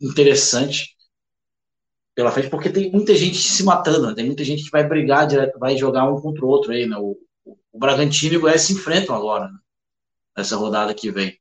[0.00, 0.96] interessante
[2.14, 4.14] pela frente, porque tem muita gente se matando, né?
[4.14, 6.96] tem muita gente que vai brigar direto, vai jogar um contra o outro aí, né?
[6.98, 7.16] O,
[7.72, 9.58] o Bragantino e o Goiás se enfrentam agora, né?
[10.36, 11.38] nessa rodada que vem.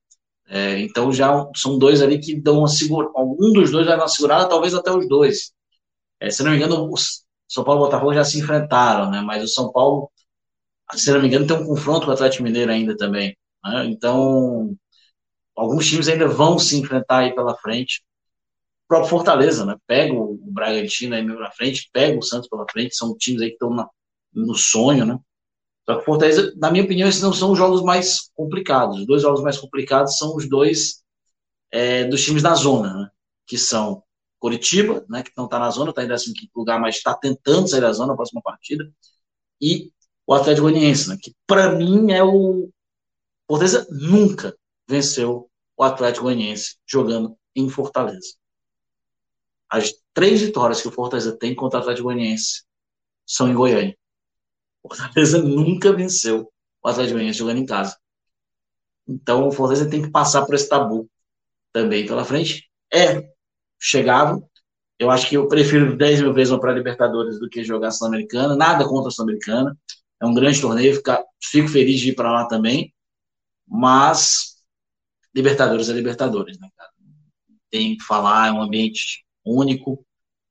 [0.47, 3.13] É, então já são dois ali que dão uma segurada.
[3.17, 5.53] Um dos dois vai dar uma segurada, talvez até os dois.
[6.19, 6.95] É, se não me engano, o
[7.47, 9.21] São Paulo e o Botafogo já se enfrentaram, né?
[9.21, 10.11] Mas o São Paulo,
[10.93, 13.35] se não me engano, tem um confronto com o Atlético Mineiro ainda também.
[13.63, 13.85] Né?
[13.87, 14.75] Então,
[15.55, 18.03] alguns times ainda vão se enfrentar aí pela frente.
[18.85, 19.77] O próprio Fortaleza, né?
[19.87, 23.55] Pega o Bragantino aí na frente, pega o Santos pela frente, são times aí que
[23.55, 23.89] estão
[24.33, 25.17] no sonho, né?
[25.91, 28.99] Só que Fortaleza, na minha opinião, esses não são os jogos mais complicados.
[28.99, 31.03] Os dois jogos mais complicados são os dois
[31.71, 33.09] é, dos times da zona, né?
[33.45, 34.01] que são
[34.39, 37.81] Coritiba, né, que não está na zona, está em 15 lugar, mas está tentando sair
[37.81, 38.91] da zona na próxima partida,
[39.61, 39.91] e
[40.25, 42.69] o Atlético Goianiense, né, que para mim é o.
[43.47, 48.35] Fortaleza nunca venceu o Atlético Goianiense jogando em Fortaleza.
[49.69, 52.63] As três vitórias que o Fortaleza tem contra o Atlético Goianiense
[53.25, 53.97] são em Goiânia.
[54.81, 56.51] Fortaleza nunca venceu
[56.83, 57.97] o Atlético Goianiense jogando em casa.
[59.07, 61.09] Então o Fortaleza tem que passar por esse tabu
[61.71, 62.69] também pela frente.
[62.93, 63.29] É
[63.79, 64.47] chegável.
[64.97, 68.55] Eu acho que eu prefiro 10 mil vezes uma pré-Libertadores do que jogar Sul-Americana.
[68.55, 69.77] Nada contra a Sul-Americana.
[70.21, 70.95] É um grande torneio.
[70.95, 72.93] Fica, fico feliz de ir para lá também.
[73.67, 74.57] Mas
[75.33, 76.91] Libertadores é Libertadores, né, cara?
[77.69, 80.05] Tem que falar, é um ambiente único,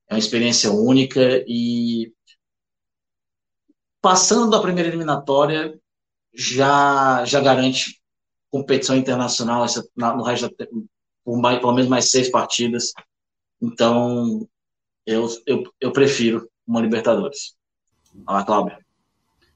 [0.09, 2.13] é uma experiência única e
[4.01, 5.79] passando da primeira eliminatória,
[6.35, 8.01] já, já garante
[8.51, 10.67] competição internacional essa, no resto da,
[11.25, 12.93] por mais, pelo menos mais seis partidas.
[13.61, 14.49] Então,
[15.07, 17.55] eu, eu, eu prefiro uma Libertadores.
[18.27, 18.77] Olha Cláudio.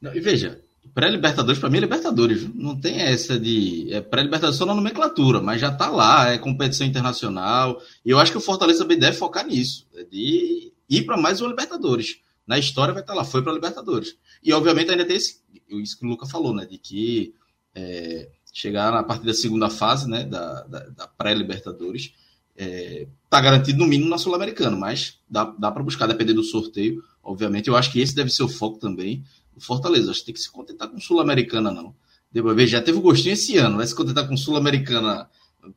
[0.03, 0.63] e veja,
[0.95, 2.55] pré-Libertadores, para mim, é Libertadores.
[2.55, 3.93] Não tem essa de.
[3.93, 7.81] É pré-Libertadores só na nomenclatura, mas já está lá, é competição internacional.
[8.05, 11.41] E eu acho que o Fortaleza também deve focar nisso, é de ir para mais
[11.41, 12.21] uma Libertadores.
[12.47, 14.17] Na história vai estar lá, foi para Libertadores.
[14.43, 16.67] E, obviamente, ainda tem esse, isso que o Luca falou, né?
[16.67, 17.35] De que
[17.75, 20.25] é, chegar na partir da segunda fase, né?
[20.25, 22.13] Da, da, da pré-Libertadores,
[22.57, 27.03] é, tá garantido no mínimo na Sul-Americana, mas dá, dá para buscar, depender do sorteio.
[27.23, 29.25] Obviamente, eu acho que esse deve ser o foco também
[29.55, 30.11] do Fortaleza.
[30.11, 31.95] Acho que tem que se contentar com Sul-Americana, não.
[32.31, 35.29] Depois, já teve o gostinho esse ano, vai se contentar com Sul-Americana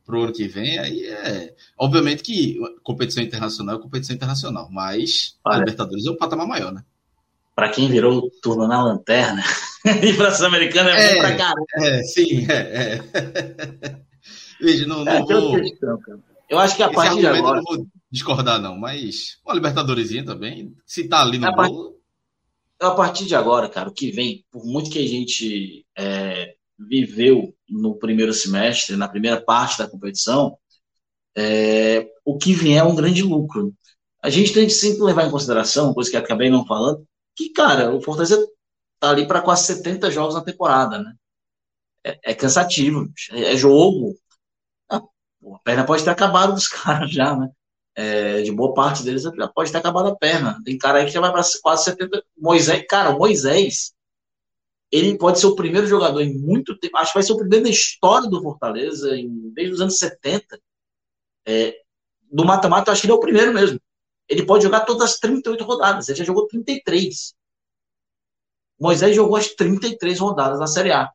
[0.04, 1.54] pro ano que vem, aí é.
[1.76, 6.84] Obviamente que competição internacional é competição internacional, mas a Libertadores é um patamar maior, né?
[7.58, 9.42] para quem virou o turno na lanterna,
[10.00, 11.66] e para Sul-Americana é, é bom pra caramba.
[11.78, 12.54] É, sim, é.
[12.54, 13.96] é.
[14.62, 15.60] Veja, não, não é, vou...
[15.60, 15.98] Questão,
[16.48, 17.58] eu acho que a partir de agora...
[17.58, 21.96] Eu não vou discordar, não, mas uma Libertadoresinha também, se tá ali no a bolo...
[22.80, 27.52] A partir de agora, cara, o que vem, por muito que a gente é, viveu
[27.68, 30.56] no primeiro semestre, na primeira parte da competição,
[31.36, 33.72] é, o que vier é um grande lucro.
[34.22, 37.06] a gente tem que sempre levar em consideração, coisa que acabei não falando,
[37.36, 38.44] que, cara, o Fortaleza
[39.00, 41.14] tá ali para quase 70 jogos na temporada, né?
[42.04, 44.14] É, é cansativo, é, é jogo.
[44.90, 47.50] Ah, a perna pode ter acabado dos caras já, né?
[47.94, 50.60] É, de boa parte deles já pode ter acabado a perna.
[50.64, 52.22] Tem cara aí que já vai para quase 70.
[52.36, 53.92] Moisés, cara, o Moisés,
[54.90, 57.64] ele pode ser o primeiro jogador em muito tempo, acho que vai ser o primeiro
[57.64, 60.60] da história do Fortaleza, em, desde os anos 70.
[61.46, 61.78] É,
[62.30, 63.80] do mata-mata, acho que ele é o primeiro mesmo.
[64.28, 67.34] Ele pode jogar todas as 38 rodadas, ele já jogou 33.
[68.78, 71.10] Moisés jogou as 33 rodadas na Série A.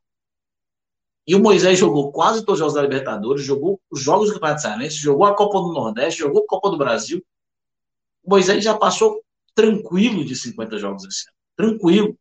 [1.25, 4.61] E o Moisés jogou quase todos os jogos da Libertadores, jogou os jogos do Campeonato
[4.61, 7.23] Cearense, jogou a Copa do Nordeste, jogou a Copa do Brasil.
[8.23, 9.23] O Moisés já passou
[9.55, 11.37] tranquilo de 50 jogos esse ano.
[11.55, 12.17] Tranquilo.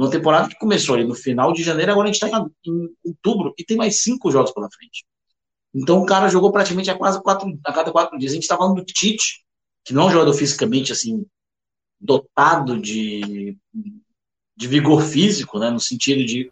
[0.00, 2.88] Numa temporada que começou ali no final de janeiro, agora a gente está em, em,
[3.04, 5.04] outubro e tem mais cinco jogos pela frente.
[5.74, 8.32] Então o cara jogou praticamente a quase quatro, a cada quatro dias.
[8.32, 9.44] A gente está falando do Tite,
[9.84, 11.26] que não é um jogador fisicamente assim
[12.00, 13.58] dotado de,
[14.56, 16.50] de vigor físico, né, no sentido de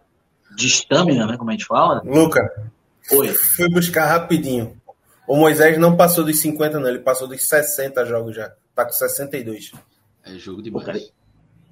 [0.54, 1.38] de estamina, né?
[1.38, 2.02] Como a gente fala.
[2.04, 2.70] Luca,
[3.12, 3.28] Oi.
[3.28, 4.78] fui buscar rapidinho.
[5.26, 6.88] O Moisés não passou dos 50, não.
[6.88, 8.52] Ele passou dos 60 jogos já.
[8.74, 9.72] Tá com 62.
[10.24, 11.00] É jogo de cara,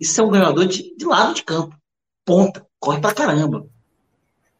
[0.00, 1.76] Isso é um ganhador de, de lado de campo.
[2.24, 2.66] Ponta.
[2.78, 3.66] Corre pra caramba.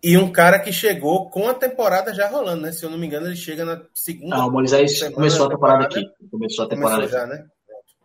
[0.03, 2.73] E um cara que chegou com a temporada já rolando, né?
[2.73, 4.37] Se eu não me engano, ele chega na segunda.
[4.37, 6.29] Ah, o Moisés começou a temporada, temporada, aqui.
[6.31, 7.47] Começou a temporada começou já, né?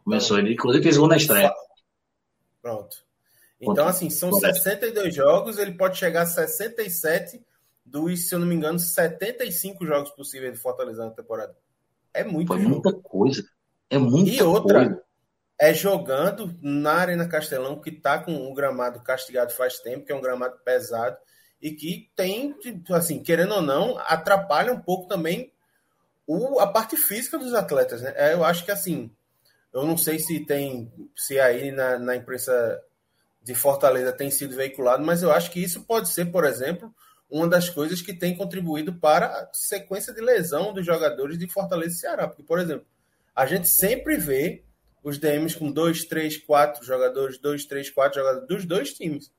[0.03, 0.39] Começou.
[0.39, 1.53] Ele, inclusive, fez gol na estreia.
[2.61, 2.97] Pronto.
[3.59, 7.39] Então, assim, são 62 jogos, ele pode chegar a 67
[7.85, 11.55] dos, se eu não me engano, 75 jogos possíveis de Fortaleza na temporada.
[12.13, 13.43] É muito Foi muita coisa.
[13.89, 15.03] É muita E outra, coisa.
[15.61, 20.15] É jogando na Arena Castelão, que tá com o gramado castigado faz tempo, que é
[20.15, 21.15] um gramado pesado,
[21.61, 22.55] e que tem,
[22.89, 25.53] assim, querendo ou não, atrapalha um pouco também
[26.25, 28.11] o, a parte física dos atletas, né?
[28.15, 29.11] É, eu acho que, assim,
[29.71, 32.81] eu não sei se tem, se aí na, na imprensa
[33.43, 36.91] de Fortaleza tem sido veiculado, mas eu acho que isso pode ser, por exemplo,
[37.29, 41.93] uma das coisas que tem contribuído para a sequência de lesão dos jogadores de Fortaleza
[41.93, 42.27] e Ceará.
[42.27, 42.87] Porque, por exemplo,
[43.35, 44.63] a gente sempre vê
[45.03, 49.31] os DMs com dois, três, quatro jogadores, dois, três, quatro jogadores dos dois times.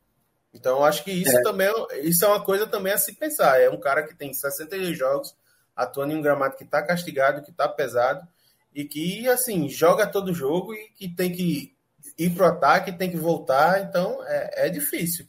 [0.52, 1.42] Então, acho que isso é.
[1.42, 1.68] também
[2.02, 3.60] isso é uma coisa também a se pensar.
[3.60, 5.34] É um cara que tem 62 jogos,
[5.74, 8.26] atuando em um gramado que está castigado, que está pesado,
[8.74, 11.74] e que, assim, joga todo jogo e que tem que
[12.18, 15.26] ir para o ataque, tem que voltar, então é, é difícil.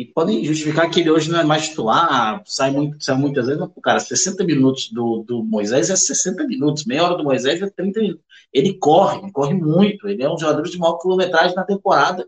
[0.00, 3.60] E podem justificar que ele hoje não é mais titular, sai, muito, sai muitas vezes,
[3.60, 7.68] mas, cara, 60 minutos do, do Moisés é 60 minutos, meia hora do Moisés é
[7.68, 8.24] 30 minutos.
[8.50, 12.26] Ele corre, ele corre muito, ele é um jogador de maior quilometragem na temporada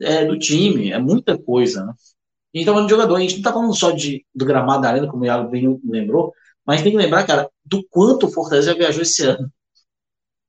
[0.00, 1.92] é, do time, é muita coisa, né?
[2.52, 4.82] A gente tá falando de jogador, a gente não tá falando só de, do gramado
[4.82, 6.34] da arena, como o Iago bem lembrou,
[6.66, 9.48] mas tem que lembrar, cara, do quanto o Fortaleza viajou esse ano.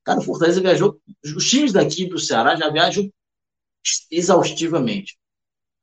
[0.04, 1.00] Cara, o Fortaleza viajou.
[1.24, 3.08] Os times daqui do Ceará já viajam
[4.10, 5.16] exaustivamente.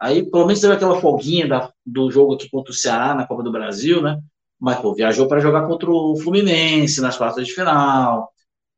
[0.03, 3.45] Aí, pelo menos teve aquela folguinha da, do jogo aqui contra o Ceará na Copa
[3.45, 4.21] do Brasil, né?
[4.59, 8.29] Mas, pô, viajou para jogar contra o Fluminense nas quartas de final,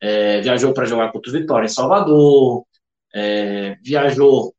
[0.02, 2.66] é, viajou para jogar contra o Vitória em Salvador,
[3.14, 4.54] é, viajou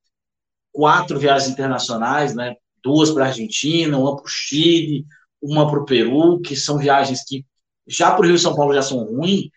[0.72, 2.56] quatro viagens internacionais, né?
[2.84, 5.06] Duas para a Argentina, uma para o Chile,
[5.40, 7.46] uma para o Peru, que são viagens que
[7.88, 9.50] já para o Rio e São Paulo já são ruins,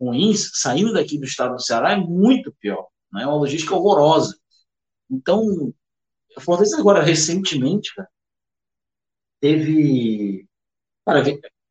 [0.00, 2.88] ruins, saindo daqui do estado do Ceará é muito pior.
[3.12, 3.22] Né?
[3.22, 4.36] É uma logística horrorosa.
[5.08, 5.72] Então,
[6.36, 8.08] o Fortaleza agora, recentemente, cara,
[9.40, 10.46] teve.
[11.04, 11.22] Cara,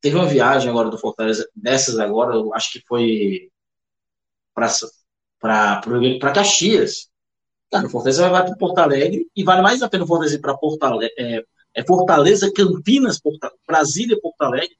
[0.01, 3.51] teve uma viagem agora do Fortaleza, dessas agora, eu acho que foi
[5.39, 7.09] para Caxias.
[7.71, 10.41] Cara, o Fortaleza vai para Porto Alegre e vale mais a pena o Fortaleza ir
[10.41, 11.13] para Porto Alegre.
[11.17, 11.43] É,
[11.73, 14.77] é Fortaleza, Campinas, Porto, Brasília, Porto Alegre,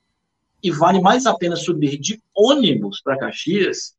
[0.64, 3.96] e vale mais a pena subir de ônibus para Caxias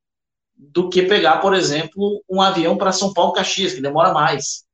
[0.56, 4.65] do que pegar, por exemplo, um avião para São Paulo, Caxias, que demora mais.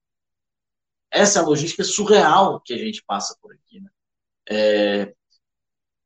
[1.12, 3.80] Essa é a logística surreal que a gente passa por aqui.
[3.80, 3.90] Né?
[4.48, 5.14] É,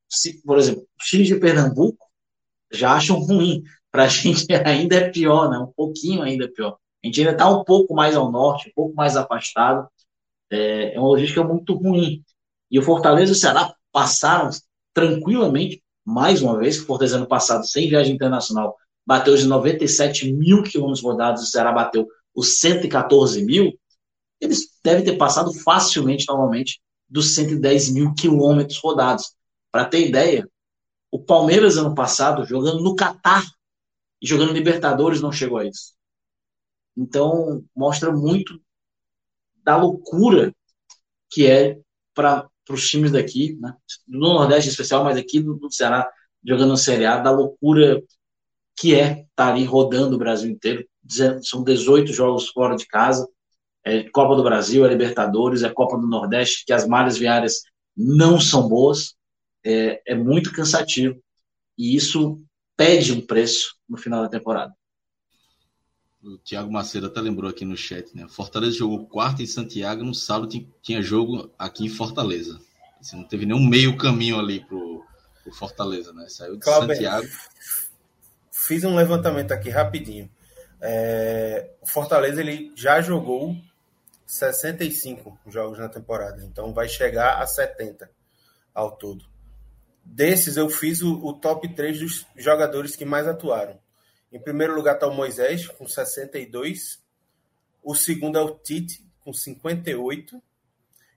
[0.09, 2.07] se, por exemplo, times de Pernambuco
[2.73, 3.63] já acham ruim.
[3.91, 5.59] Para a gente ainda é pior, né?
[5.59, 6.77] um pouquinho ainda é pior.
[7.03, 9.89] A gente ainda está um pouco mais ao norte, um pouco mais afastado.
[10.51, 12.23] É, é uma logística muito ruim.
[12.71, 14.51] E o Fortaleza e o Ceará passaram
[14.93, 18.77] tranquilamente, mais uma vez, o Fortaleza ano passado, sem viagem internacional,
[19.07, 23.79] bateu os 97 mil quilômetros rodados, o Ceará bateu os 114 mil,
[24.41, 29.35] eles devem ter passado facilmente, novamente, dos 110 mil quilômetros rodados.
[29.71, 30.49] Para ter ideia,
[31.11, 33.45] o Palmeiras, ano passado, jogando no Catar
[34.21, 35.95] e jogando Libertadores, não chegou a isso.
[36.97, 38.61] Então, mostra muito
[39.63, 40.55] da loucura
[41.31, 41.79] que é
[42.15, 43.75] para os times daqui, né?
[44.07, 46.11] no Nordeste em especial, mas aqui no, Ceará,
[46.45, 48.03] jogando no Série A, da loucura
[48.75, 50.87] que é estar tá ali rodando o Brasil inteiro.
[51.43, 53.29] São 18 jogos fora de casa.
[53.87, 57.63] É Copa do Brasil, é Libertadores, é Copa do Nordeste, que as malhas viárias
[57.97, 59.15] não são boas.
[59.65, 61.23] É, é muito cansativo.
[61.79, 62.43] E isso
[62.77, 64.75] pede um preço no final da temporada.
[66.21, 68.27] O Thiago Macedo até lembrou aqui no chat, né?
[68.29, 70.51] Fortaleza jogou quarta em Santiago, no sábado
[70.83, 72.59] tinha jogo aqui em Fortaleza.
[72.99, 75.05] Assim, não teve nenhum meio caminho ali pro,
[75.45, 76.27] pro Fortaleza, né?
[76.29, 77.29] Saiu de Santiago.
[78.51, 80.29] Fiz um levantamento aqui rapidinho.
[80.81, 83.57] É, o Fortaleza ele já jogou
[84.27, 88.11] 65 jogos na temporada, então vai chegar a 70
[88.75, 89.25] ao todo.
[90.05, 93.79] Desses eu fiz o, o top 3 dos jogadores que mais atuaram.
[94.33, 97.03] Em primeiro lugar está o Moisés, com 62.
[97.83, 100.43] O segundo é o Tite, com 58.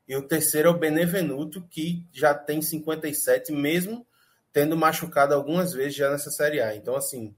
[0.07, 4.05] E o terceiro é o Benevenuto, que já tem 57, mesmo
[4.51, 6.75] tendo machucado algumas vezes já nessa Série A.
[6.75, 7.35] Então, assim,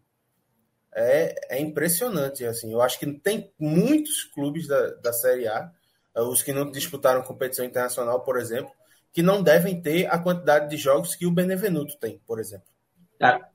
[0.93, 2.45] é, é impressionante.
[2.45, 5.71] assim Eu acho que tem muitos clubes da, da Série A,
[6.15, 8.71] os que não disputaram competição internacional, por exemplo,
[9.13, 12.67] que não devem ter a quantidade de jogos que o Benevenuto tem, por exemplo.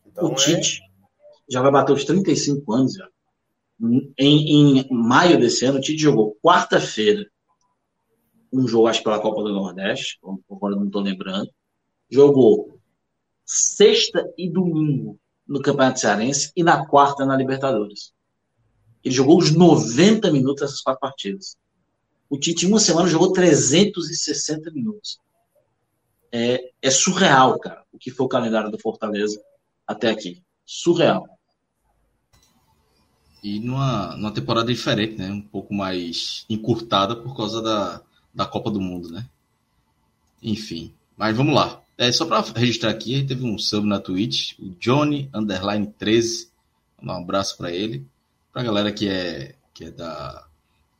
[0.06, 0.96] então, o Tite é
[1.48, 2.94] já vai bater os 35 anos.
[2.94, 3.08] Já.
[4.18, 7.26] Em, em maio desse ano, o Tite jogou quarta-feira
[8.52, 10.18] um jogo, acho, pela Copa do Nordeste,
[10.50, 11.50] agora não estou lembrando.
[12.08, 12.80] Jogou
[13.44, 18.12] sexta e domingo no Campeonato Cearense e na quarta na Libertadores.
[19.04, 21.56] Ele jogou os 90 minutos dessas quatro partidas.
[22.28, 25.20] O Tite, em uma semana, jogou 360 minutos.
[26.32, 29.40] É, é surreal, cara, o que foi o calendário do Fortaleza
[29.86, 30.42] até aqui.
[30.64, 31.24] Surreal.
[33.42, 35.30] E numa, numa temporada diferente, né?
[35.30, 38.02] Um pouco mais encurtada por causa da,
[38.34, 39.28] da Copa do Mundo, né?
[40.42, 40.92] Enfim.
[41.16, 41.80] Mas vamos lá.
[41.98, 46.50] É, só para registrar aqui, teve um sub na Twitch, o Johnny Underline 13.
[46.98, 48.06] Vou dar um abraço para ele.
[48.52, 50.46] Pra galera que é, que é da.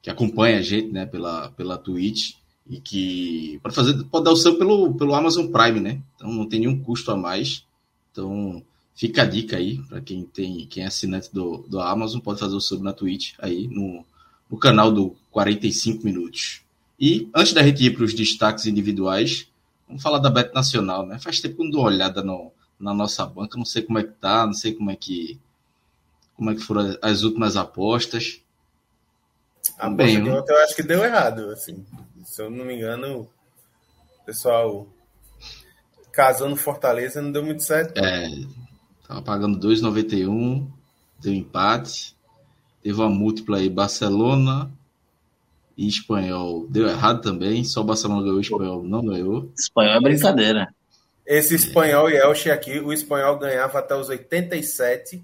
[0.01, 2.35] que acompanha a gente, né, pela, pela Twitch.
[2.69, 6.03] E que pode fazer, pode dar o sub pelo, pelo Amazon Prime, né?
[6.17, 7.65] Então não tem nenhum custo a mais.
[8.11, 8.65] Então
[8.97, 12.57] Fica a dica aí para quem tem quem é assinante do, do Amazon, pode fazer
[12.57, 14.03] o sub na Twitch aí no,
[14.51, 16.63] no canal do 45 minutos.
[16.99, 19.49] E antes da gente ir para os destaques individuais,
[19.87, 21.19] vamos falar da Bet Nacional, né?
[21.19, 23.99] Faz tempo que eu não dou uma olhada no, na nossa banca, não sei como
[23.99, 25.41] é que tá, não sei como é que
[26.35, 28.43] como é que foram as últimas apostas.
[29.79, 31.85] A Bem, de ontem eu acho que deu errado, assim.
[32.25, 33.23] Se eu não me engano,
[34.21, 34.87] o pessoal
[36.13, 37.97] casou no Fortaleza não deu muito certo.
[37.99, 38.29] É,
[39.07, 40.69] Tava pagando 2,91,
[41.21, 42.15] deu empate.
[42.83, 44.71] Teve uma múltipla aí, Barcelona
[45.77, 46.67] e Espanhol.
[46.69, 49.53] Deu errado também, só o Barcelona ganhou, o Espanhol não ganhou.
[49.59, 50.75] Espanhol é brincadeira.
[51.27, 55.23] Esse Espanhol e Elche aqui, o Espanhol ganhava até os 87,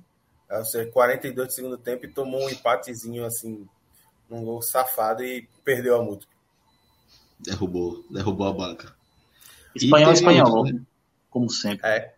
[0.50, 3.66] ou seja, 42 do segundo tempo, e tomou um empatezinho assim,
[4.28, 6.34] num gol safado e perdeu a múltipla.
[7.38, 8.94] Derrubou, derrubou a banca.
[9.74, 10.80] Espanhol, é espanhol, né?
[11.30, 11.86] como sempre.
[11.86, 12.14] É.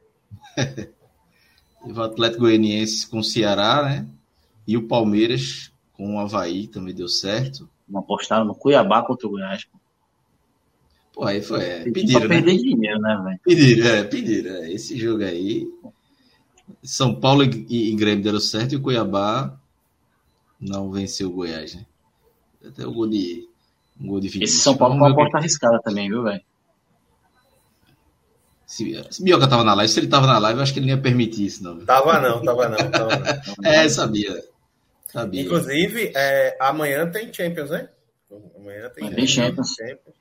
[1.87, 4.07] O Atlético Goianiense com o Ceará, né?
[4.67, 7.69] E o Palmeiras com o Havaí também deu certo.
[7.89, 9.67] Uma apostaram no Cuiabá contra o Goiás.
[11.13, 11.63] Pô, aí foi.
[11.63, 12.29] É, pediram, né?
[12.29, 13.41] perder dinheiro, né, velho?
[13.45, 14.55] Pediram, é, pediram.
[14.57, 15.69] É, esse jogo aí.
[16.83, 19.57] São Paulo e, e Grêmio deram certo e o Cuiabá
[20.61, 21.85] não venceu o Goiás, né?
[22.67, 23.49] Até o gol de.
[24.01, 26.43] Um gol de Esse São Paulo foi uma aposta arriscada também, viu, velho?
[28.67, 30.87] Se, se Mioca tava na live, se ele tava na live, eu acho que ele
[30.87, 31.85] não ia permitir isso, não.
[31.85, 32.91] Tava não, tava não.
[32.91, 33.25] Tava não.
[33.71, 34.43] é, sabia.
[35.15, 35.43] Sabia.
[35.43, 37.89] Inclusive, é, amanhã tem Champions, né?
[38.57, 39.75] Amanhã tem, tem Champions.
[39.75, 40.17] Champions.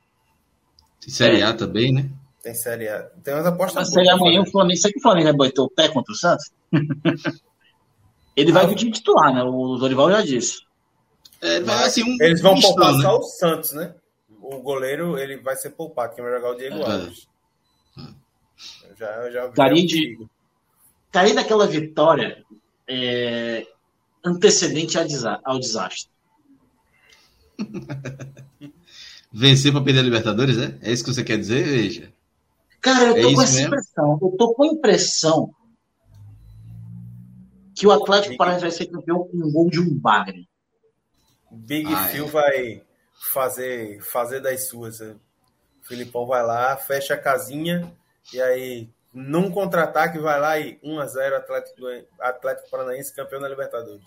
[1.02, 2.10] Tem Série A também, né?
[2.41, 3.02] Tem Série A.
[3.24, 3.76] Tem umas apostas.
[3.76, 4.80] Mas Série amanhã o Flamengo.
[4.80, 6.52] Sabe que o Flamengo vai bater o pé contra o Santos?
[8.38, 9.44] ele vai ah, o time titular, né?
[9.44, 10.62] O Dorival já disse.
[11.41, 13.02] É, vai, assim, um eles vão poupar né?
[13.02, 13.96] só o Santos, né?
[14.41, 16.91] O goleiro ele vai ser poupado, quem vai jogar é o Diego é.
[16.91, 17.28] Alves.
[18.98, 20.18] Já, já, daria, de,
[21.12, 22.44] daria daquela vitória
[22.88, 23.66] é,
[24.24, 24.97] antecedente
[25.43, 26.11] ao desastre.
[29.32, 30.78] Vencer para perder a Libertadores, é?
[30.82, 31.63] É isso que você quer dizer?
[31.63, 32.13] Veja.
[32.80, 33.67] Cara, eu tô é com essa mesmo?
[33.67, 34.19] impressão.
[34.21, 35.55] Eu tô com a impressão
[37.76, 40.47] que o Atlético Paranaense vai ser campeão com um gol de um bagre.
[41.49, 42.30] Big ah, Phil é.
[42.30, 42.82] vai
[43.32, 44.99] fazer, fazer das suas.
[44.99, 45.19] O
[45.82, 47.91] Filipão vai lá, fecha a casinha
[48.32, 51.82] e aí, num contra-ataque, vai lá e 1x0 Atlético,
[52.20, 54.05] Atlético Paranaense, campeão da Libertadores.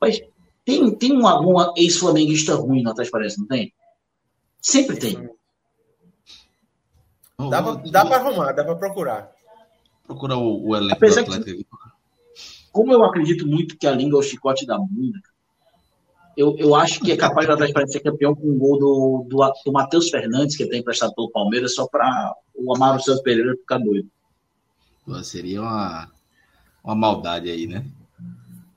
[0.00, 0.20] Mas
[0.64, 3.72] tem, tem um, algum ex-flamenguista ruim na transparência, não tem?
[4.60, 5.30] Sempre tem.
[7.50, 9.32] Dá pra, dá pra arrumar, dá pra procurar.
[10.04, 11.76] Procura o, o elenco Apesar do Atlético.
[12.72, 15.18] como eu acredito muito que a língua é o chicote da bunda,
[16.36, 19.52] eu, eu acho que é capaz Atlético Paranaense ser campeão com um gol do, do,
[19.64, 23.78] do Matheus Fernandes, que tem emprestado pelo Palmeiras, só para o Amaro Santos Pereira ficar
[23.78, 24.08] doido.
[25.04, 26.10] Pô, seria uma,
[26.82, 27.84] uma maldade aí, né?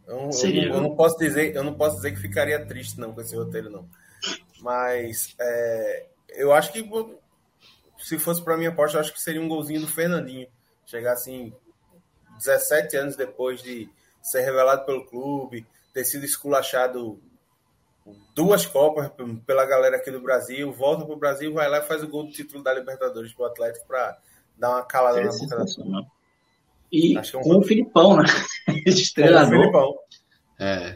[0.07, 3.21] Eu, eu, eu, não posso dizer, eu não posso dizer que ficaria triste não com
[3.21, 3.89] esse roteiro não,
[4.61, 6.87] mas é, eu acho que
[7.97, 10.47] se fosse para minha aposta, eu acho que seria um golzinho do Fernandinho,
[10.85, 11.51] chegar assim
[12.37, 13.89] 17 anos depois de
[14.21, 17.19] ser revelado pelo clube, ter sido esculachado
[18.35, 19.09] duas Copas
[19.45, 22.25] pela galera aqui do Brasil, volta para o Brasil, vai lá e faz o gol
[22.25, 24.17] do título da Libertadores para o Atlético para
[24.57, 25.65] dar uma calada na boca da
[26.95, 27.41] E é um...
[27.41, 28.23] com o Filipão, né?
[28.85, 29.49] Esse treinador.
[29.49, 29.95] Com o Filipão.
[30.59, 30.95] É.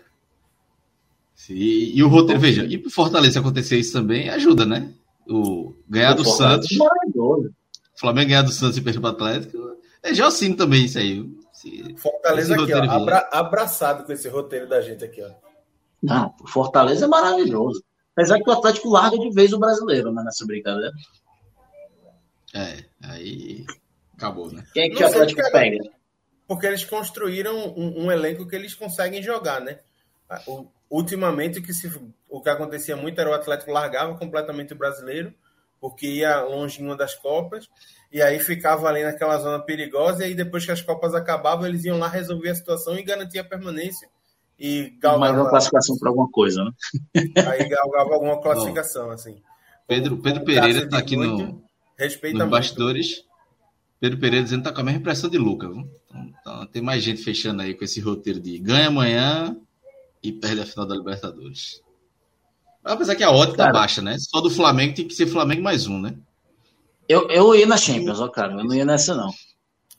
[1.35, 4.93] Sim, e o roteiro, veja, e pro Fortaleza acontecer isso também ajuda, né?
[5.27, 6.69] O ganhar o do Santos.
[7.15, 7.49] O
[7.95, 9.57] Flamengo ganhar do Santos e perder pro Atlético.
[10.01, 11.29] É já assim também isso aí.
[11.97, 15.29] Fortaleza aqui, ó, abra, abraçado com esse roteiro da gente aqui, ó.
[16.01, 17.83] Não, o Fortaleza é maravilhoso.
[18.15, 20.93] Apesar que o Atlético larga de vez o brasileiro né, nessa brincadeira.
[22.53, 23.65] É, aí
[24.19, 24.63] acabou, né?
[24.73, 25.77] Quem é que o Atlético porque, pega?
[26.47, 29.79] Porque eles construíram um, um, elenco que eles conseguem jogar, né?
[30.45, 31.89] O, ultimamente, o que, se,
[32.29, 35.33] o que acontecia muito era o Atlético largava completamente o brasileiro,
[35.79, 37.69] porque ia longe em uma das Copas,
[38.11, 41.85] e aí ficava ali naquela zona perigosa, e aí depois que as Copas acabavam, eles
[41.85, 44.09] iam lá resolver a situação e garantir a permanência
[44.59, 45.19] e galgava...
[45.19, 46.71] Mais uma classificação para alguma coisa, né?
[47.47, 49.41] Aí galgava alguma classificação, Bom, assim.
[49.87, 51.63] Pedro, Pedro Pereira está aqui no,
[51.97, 53.28] respeita nos muito.
[53.99, 55.67] Pedro Pereira dizendo que tá com a mesma impressão de Luca.
[55.67, 55.89] Então,
[56.41, 59.57] então, tem mais gente fechando aí com esse roteiro de ganha amanhã
[60.23, 61.81] e perde a final da Libertadores.
[62.83, 64.17] Apesar que a odd tá baixa, né?
[64.17, 66.17] Só do Flamengo tem que ser Flamengo mais um, né?
[67.07, 68.53] Eu, eu ia na Champions, ó, cara.
[68.53, 69.33] Eu não ia nessa, não.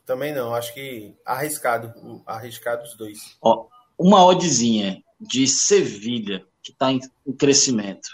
[0.06, 0.54] Também não.
[0.54, 1.92] Acho que arriscado.
[2.24, 3.36] Arriscado os dois.
[3.42, 3.66] Ó,
[3.98, 8.08] uma oddzinha de Sevilha, que está em, em, crescimento.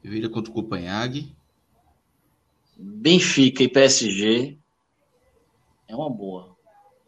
[0.00, 1.34] Sevilha contra o Copenhague.
[2.78, 4.56] Benfica e PSG.
[5.88, 6.56] É uma boa.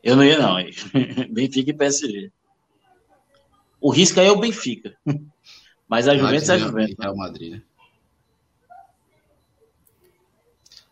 [0.03, 0.57] Eu não ia, não.
[1.31, 2.33] Benfica e PSG.
[3.81, 4.97] O risco aí é o Benfica.
[5.89, 6.97] Mas a Juventus é a Juventus.
[7.01, 7.63] É o Madrid, né?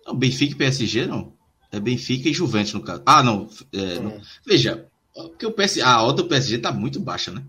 [0.06, 1.32] Não, Benfica e PSG não.
[1.70, 3.02] É Benfica e Juventus, no caso.
[3.04, 3.48] Ah, não.
[3.72, 4.20] É, não.
[4.46, 7.44] Veja, porque o PSG, a odd do PSG tá muito baixa, né?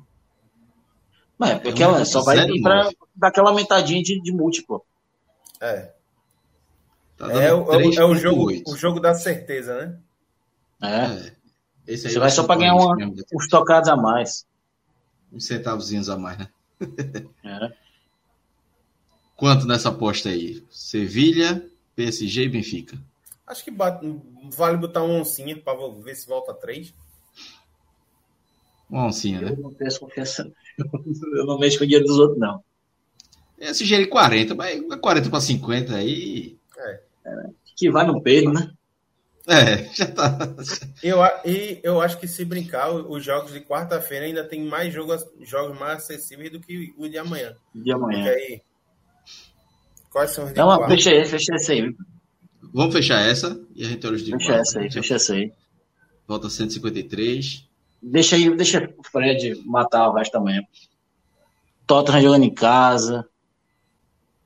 [1.41, 2.89] É, porque ela só vai dar
[3.21, 4.83] aquela aumentadinha de, de múltiplo.
[5.61, 5.93] É.
[7.19, 9.99] Tá é, o, é, é o, jogo, o jogo da certeza, né?
[10.81, 11.91] É.
[11.91, 11.97] é.
[11.97, 12.95] Você vai só para ganhar uma,
[13.33, 14.47] uns tocados a mais.
[15.29, 16.49] Uns centavozinhos a mais, né?
[17.43, 17.73] é.
[19.35, 20.65] Quanto nessa aposta aí?
[20.69, 22.97] Sevilha, PSG e Benfica?
[23.45, 26.93] Acho que vale botar uma oncinha para ver se volta a três.
[28.89, 29.51] Uma oncinha, né?
[29.51, 30.49] Eu não tenho confiança.
[31.35, 32.63] Eu não mexo com o dinheiro dos outros, não.
[33.57, 36.57] Eu sugeri 40, mas 40 para 50 aí.
[36.77, 37.08] É.
[37.29, 37.49] é.
[37.75, 38.71] Que vai no peito, né?
[39.47, 40.37] É, já tá.
[41.01, 45.25] Eu, e eu acho que se brincar, os jogos de quarta-feira ainda tem mais jogos,
[45.41, 47.55] jogos mais acessíveis do que o de amanhã.
[47.73, 48.25] De amanhã.
[48.25, 48.61] Porque aí,
[50.11, 51.95] quais são os de Não, fecha aí, fecha essa aí.
[52.71, 55.51] Vamos fechar essa e a gente olha os de Fecha essa aí, fecha essa aí.
[56.27, 57.67] Volta 153.
[58.01, 60.61] Deixa aí, deixa o Fred matar o resto da manhã.
[61.87, 63.27] Tottenham jogando em casa.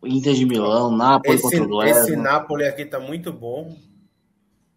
[0.07, 1.99] Inter de Milão, Napoli esse, contra o Leva.
[1.99, 3.77] Esse Napoli aqui tá muito bom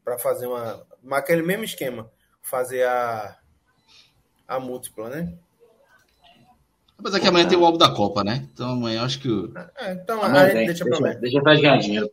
[0.05, 2.11] para fazer uma, uma, aquele mesmo esquema,
[2.43, 3.37] fazer a
[4.47, 5.37] a múltipla, né?
[7.03, 8.49] Mas aqui amanhã tem o álbum da Copa, né?
[8.53, 9.29] Então amanhã acho que.
[9.77, 12.11] É, então amanhã tem, deixa pra Deixa, deixa pra ganhar dinheiro.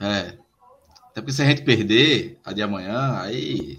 [0.00, 0.36] É.
[1.08, 3.78] Até porque se a gente perder a de amanhã, aí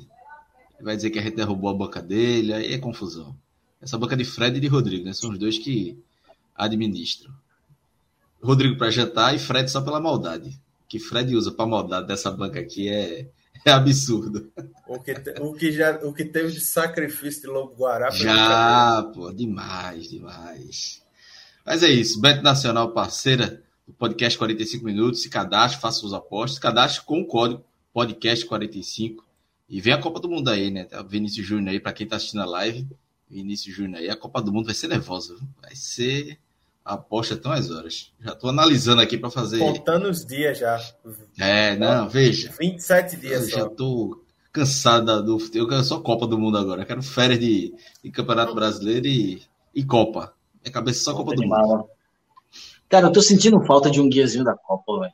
[0.81, 3.35] vai dizer que a gente derrubou a banca dele, aí é confusão.
[3.81, 5.13] Essa banca de Fred e de Rodrigo, né?
[5.13, 6.01] São os dois que
[6.55, 7.31] administram.
[8.45, 10.49] Rodrigo para jantar e Fred só pela maldade.
[10.85, 13.27] O que Fred usa para maldade dessa banca aqui é,
[13.65, 14.51] é absurdo.
[14.87, 18.09] O que, te, o, que já, o que teve de sacrifício de Lobo Guará.
[18.11, 21.01] Já, pô, demais, demais.
[21.65, 22.21] Mas é isso.
[22.21, 25.21] Beto Nacional, parceira do podcast 45 Minutos.
[25.21, 26.59] Se cadastre, faça suas apostas.
[26.59, 27.63] Cadastre com o código
[27.95, 29.17] podcast45
[29.69, 30.83] e vem a Copa do Mundo aí, né?
[30.83, 32.87] Tá Vinícius Júnior aí, para quem tá assistindo a live.
[33.29, 35.35] Vinícius Júnior aí, a Copa do Mundo vai ser nervosa.
[35.61, 36.37] Vai ser
[36.85, 38.13] aposta até umas horas.
[38.21, 39.57] Já tô analisando aqui para fazer.
[39.57, 40.79] Contando os dias já.
[41.39, 42.53] É, não, veja.
[42.59, 43.59] 27 dias eu só.
[43.61, 44.23] Já tô
[44.53, 45.37] cansado do.
[45.53, 46.83] Eu quero só Copa do Mundo agora.
[46.83, 47.73] Eu quero férias de,
[48.03, 49.41] de Campeonato Brasileiro e,
[49.73, 50.33] e Copa.
[50.63, 51.89] Minha cabeça é só Copa, Copa do Mundo.
[52.87, 55.13] Cara, eu tô sentindo falta de um guiazinho da Copa, velho.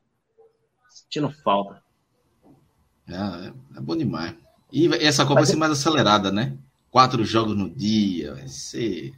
[0.89, 1.82] Sentindo falta.
[3.07, 4.36] É, é, é bom demais.
[4.72, 6.57] E essa Copa vai ser mais acelerada, né?
[6.89, 9.13] Quatro jogos no dia, vai ser.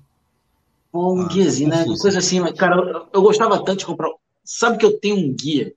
[0.94, 1.86] Um ah, guiazinho, né?
[2.00, 4.10] Coisa assim, mas, cara, eu, gostava tanto de comprar.
[4.44, 5.74] Sabe que eu tenho um guia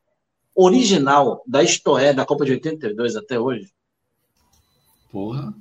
[0.54, 3.70] original da Estoé, da Copa de 82 até hoje?
[5.10, 5.54] Porra.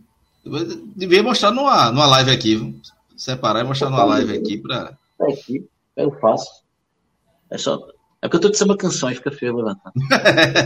[0.95, 2.79] Devia mostrar numa, numa live aqui.
[3.15, 4.97] Separar e mostrar numa live aqui pra.
[5.21, 6.63] É aqui, eu faço.
[7.49, 7.87] É só.
[8.21, 9.91] É porque eu tô de samba canções, fica feio levantar.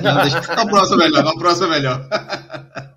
[0.01, 0.55] Não, deixa...
[0.55, 2.09] Na próxima melhor, na próxima melhor.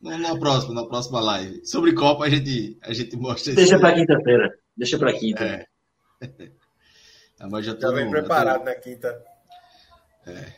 [0.00, 1.64] na próxima, na próxima live.
[1.66, 4.58] Sobre Copa a gente, a gente mostra Deixa para quinta-feira.
[4.76, 5.44] Deixa para quinta.
[5.44, 5.66] É.
[7.50, 8.64] Mas já, já vem preparado tô...
[8.64, 9.22] na quinta.
[10.26, 10.52] É,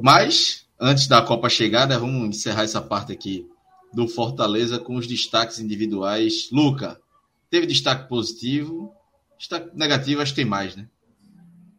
[0.00, 3.46] Mas, antes da Copa chegar, né, vamos encerrar essa parte aqui
[3.92, 6.48] do Fortaleza com os destaques individuais.
[6.52, 7.00] Luca,
[7.48, 8.94] teve destaque positivo,
[9.38, 10.88] destaque negativo, acho que tem mais, né?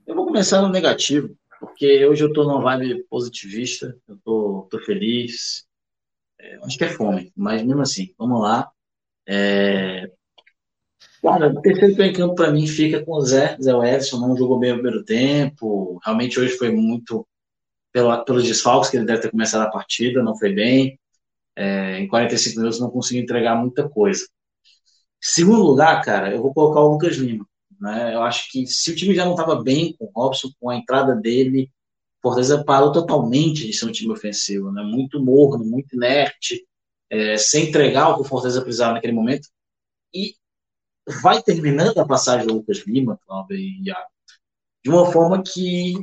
[0.06, 4.80] Eu vou começar no negativo, porque hoje eu tô numa vibe positivista, eu tô, tô
[4.80, 5.66] feliz,
[6.64, 8.70] acho que é fome, mas mesmo assim, vamos lá.
[9.28, 10.12] É...
[11.22, 13.56] Cara, o terceiro campo para mim fica com o Zé.
[13.62, 16.00] Zé Edson não jogou bem o primeiro tempo.
[16.04, 17.28] Realmente hoje foi muito
[17.94, 21.00] pelos desfalques que ele deve ter começado a partida, não foi bem.
[21.56, 24.26] É, em 45 minutos não conseguiu entregar muita coisa.
[25.20, 27.46] Segundo lugar, cara, eu vou colocar o Lucas Lima.
[27.80, 28.16] Né?
[28.16, 30.76] Eu acho que se o time já não estava bem com o Robson, com a
[30.76, 31.70] entrada dele,
[32.22, 34.84] Fortaleza parou totalmente de ser um time ofensivo, né?
[34.84, 36.66] muito morno, muito inerte,
[37.10, 39.48] é, sem entregar o que o Fortaleza precisava naquele momento.
[40.14, 40.36] E
[41.22, 43.20] vai terminando a passagem do Lucas Lima,
[43.50, 44.10] e Iago,
[44.84, 45.96] de uma forma que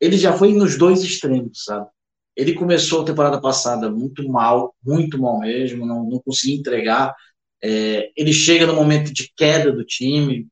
[0.00, 1.88] ele já foi nos dois extremos, sabe?
[2.36, 7.14] Ele começou a temporada passada muito mal, muito mal mesmo, não, não conseguia entregar.
[7.62, 10.48] É, ele chega no momento de queda do time,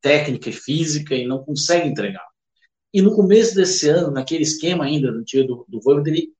[0.00, 2.26] técnica e física, e não consegue entregar.
[2.96, 6.32] E no começo desse ano, naquele esquema ainda do dia do, do ele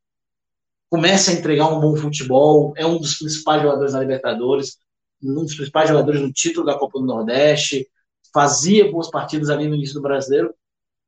[0.88, 4.78] começa a entregar um bom futebol, é um dos principais jogadores na Libertadores,
[5.22, 7.86] um dos principais jogadores no título da Copa do Nordeste,
[8.32, 10.54] fazia boas partidas ali no início do Brasileiro,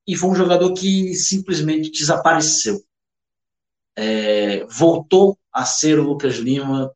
[0.07, 2.85] e foi um jogador que simplesmente desapareceu.
[3.97, 6.93] É, voltou a ser o Lucas Lima,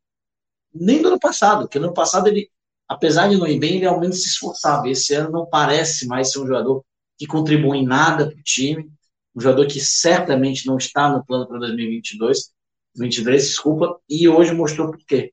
[0.74, 2.50] nem do ano passado, porque no ano passado ele,
[2.86, 4.90] apesar de não ir bem, ele ao menos se esforçava.
[4.90, 6.84] Esse ano não parece mais ser um jogador
[7.18, 8.90] que contribui em nada para o time,
[9.34, 12.52] um jogador que certamente não está no plano para 2022,
[12.94, 15.32] 2023, desculpa, e hoje mostrou por quê.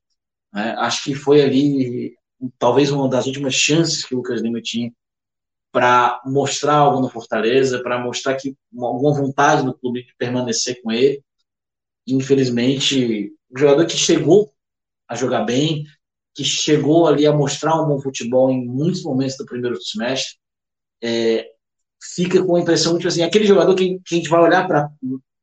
[0.55, 2.15] É, acho que foi ali
[2.57, 4.91] talvez uma das últimas chances que o Lucas Lima tinha
[5.71, 10.91] para mostrar algo no Fortaleza, para mostrar que alguma vontade do clube de permanecer com
[10.91, 11.23] ele.
[12.07, 14.51] Infelizmente, um jogador que chegou
[15.07, 15.85] a jogar bem,
[16.33, 20.37] que chegou ali a mostrar um bom futebol em muitos momentos do primeiro semestre,
[21.03, 21.47] é,
[22.01, 24.89] fica com a impressão de assim, aquele jogador que, que a gente vai olhar para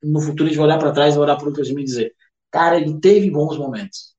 [0.02, 2.14] no futuro a gente vai olhar para trás e olhar para o Lima e dizer,
[2.50, 4.14] cara, ele teve bons momentos,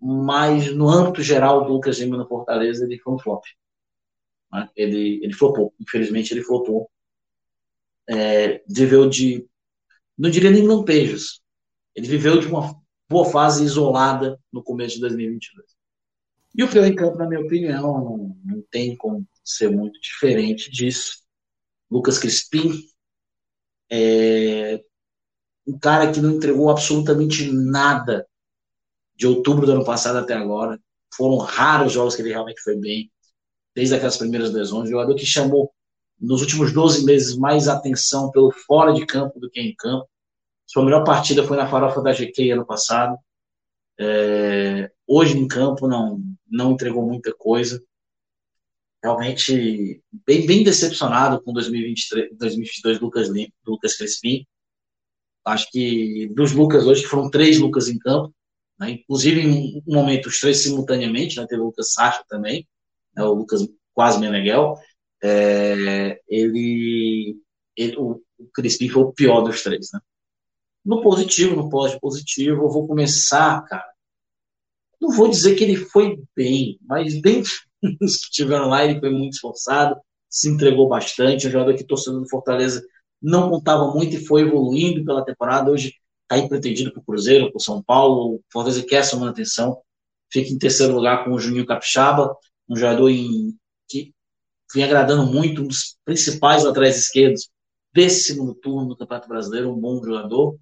[0.00, 3.44] mas no âmbito geral do Lucas Lima no Fortaleza ele foi um flop.
[4.52, 4.68] Né?
[4.76, 6.90] Ele ele flopou, infelizmente ele flopou.
[8.06, 9.46] É, viveu de,
[10.18, 11.42] não diria nem lampejos,
[11.94, 12.78] ele viveu de uma
[13.08, 15.74] boa fase isolada no começo de 2022.
[16.54, 20.70] E o Pior em Campo, na minha opinião, não, não tem como ser muito diferente
[20.70, 21.23] disso.
[21.90, 22.84] Lucas Crispim,
[23.90, 24.82] é
[25.66, 28.26] um cara que não entregou absolutamente nada
[29.16, 30.78] de outubro do ano passado até agora.
[31.14, 33.10] Foram raros jogos que ele realmente foi bem,
[33.74, 34.90] desde aquelas primeiras lesões.
[34.90, 35.72] Jogador que chamou
[36.20, 40.08] nos últimos 12 meses mais atenção pelo fora de campo do que em campo.
[40.66, 43.16] Sua melhor partida foi na farofa da GQ ano passado.
[43.98, 46.20] É, hoje em campo não,
[46.50, 47.82] não entregou muita coisa
[49.04, 53.28] realmente bem, bem decepcionado com 2023, 2022 Lucas,
[53.66, 54.46] Lucas Crespim.
[55.44, 58.34] Acho que dos Lucas hoje, que foram três Lucas em campo,
[58.80, 58.92] né?
[58.92, 61.46] inclusive em um momento os três simultaneamente, né?
[61.46, 62.66] teve o Lucas Sacha também,
[63.14, 63.22] né?
[63.22, 63.60] o Lucas
[63.92, 64.74] quase Meneghel,
[65.22, 67.36] é, ele,
[67.76, 69.90] ele, o, o Crispim foi o pior dos três.
[69.92, 70.00] Né?
[70.82, 73.92] No positivo, no pós-positivo, eu vou começar, cara.
[74.98, 77.42] Não vou dizer que ele foi bem, mas bem
[77.98, 79.96] que estiveram lá, ele foi muito esforçado,
[80.28, 81.46] se entregou bastante.
[81.46, 82.82] Um jogador que torcedor do Fortaleza
[83.20, 85.70] não contava muito e foi evoluindo pela temporada.
[85.70, 88.36] Hoje está aí pretendido para o Cruzeiro, para o São Paulo.
[88.36, 89.80] O Fortaleza quer essa manutenção.
[90.32, 92.36] Fica em terceiro lugar com o Juninho Capixaba,
[92.68, 93.56] um jogador em,
[93.88, 94.12] que
[94.74, 97.48] vem agradando muito, um dos principais laterais esquerdos
[97.92, 100.58] desse segundo turno do Campeonato Brasileiro, um bom jogador.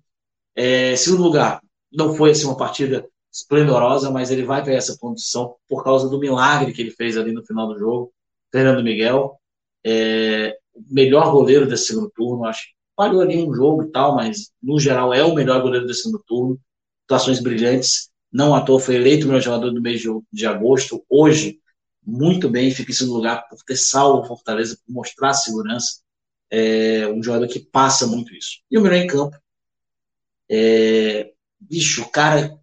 [0.54, 5.56] É, segundo lugar, não foi assim uma partida esplendorosa, mas ele vai pegar essa condição
[5.68, 8.12] por causa do milagre que ele fez ali no final do jogo.
[8.50, 9.38] Fernando Miguel,
[9.84, 10.56] é,
[10.90, 12.68] melhor goleiro desse segundo turno, acho.
[12.94, 16.22] falhou ali um jogo e tal, mas no geral é o melhor goleiro desse segundo
[16.26, 16.60] turno.
[17.06, 18.10] Atuações brilhantes.
[18.30, 20.02] Não à toa foi eleito o melhor jogador do mês
[20.32, 21.04] de, agosto.
[21.08, 21.58] Hoje,
[22.04, 26.00] muito bem, fica em segundo lugar por ter salvo o Fortaleza, por mostrar segurança.
[26.50, 28.60] É um jogador que passa muito isso.
[28.70, 29.36] E o melhor em campo.
[30.50, 32.58] É, bicho, o cara,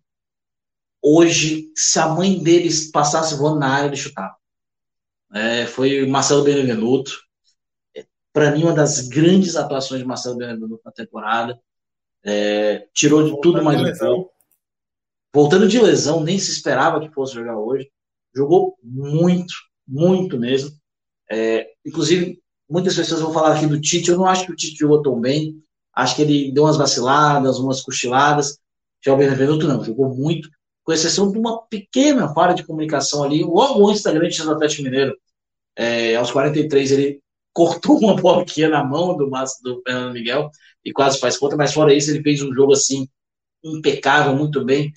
[1.02, 4.36] hoje, se a mãe dele passasse voando na área, ele chutava.
[5.34, 7.12] É, foi Marcelo Benevenuto.
[7.95, 11.60] É, Para mim, uma das grandes atuações de Marcelo Benevenuto na temporada.
[12.24, 14.34] É, tirou de tudo mais um pouco.
[15.34, 17.89] Voltando de lesão, nem se esperava que fosse jogar hoje.
[18.36, 19.54] Jogou muito,
[19.88, 20.72] muito mesmo.
[21.30, 24.10] É, inclusive, muitas pessoas vão falar aqui do Tite.
[24.10, 25.62] Eu não acho que o Tite jogou tão bem.
[25.93, 28.58] Acho que ele deu umas vaciladas, umas cochiladas.
[29.04, 30.50] Já o Benevenuto não, jogou muito,
[30.89, 34.81] com exceção de uma pequena falha de comunicação ali, logo antes da grande do Atlético
[34.81, 35.15] Mineiro.
[35.75, 37.21] É, aos 43, ele
[37.53, 38.15] cortou uma
[38.57, 39.29] ia na mão do,
[39.63, 40.49] do Fernando Miguel
[40.83, 43.07] e quase faz conta, mas fora isso, ele fez um jogo assim
[43.63, 44.91] impecável, muito bem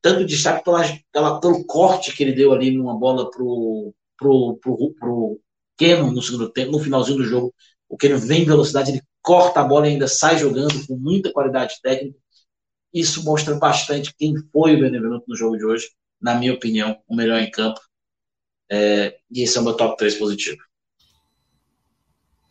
[0.00, 0.82] tanto destaque pela,
[1.12, 5.40] pela, pelo corte que ele deu ali numa bola pro, pro, pro, pro
[5.76, 7.54] Keno no segundo tempo, no finalzinho do jogo.
[7.88, 11.30] O Keno vem em velocidade, ele corta a bola e ainda sai jogando com muita
[11.30, 12.18] qualidade técnica.
[12.96, 17.14] Isso mostra bastante quem foi o Benevenuto no jogo de hoje, na minha opinião, o
[17.14, 17.78] melhor em campo.
[18.70, 20.58] É, e esse é o meu top 3 positivo.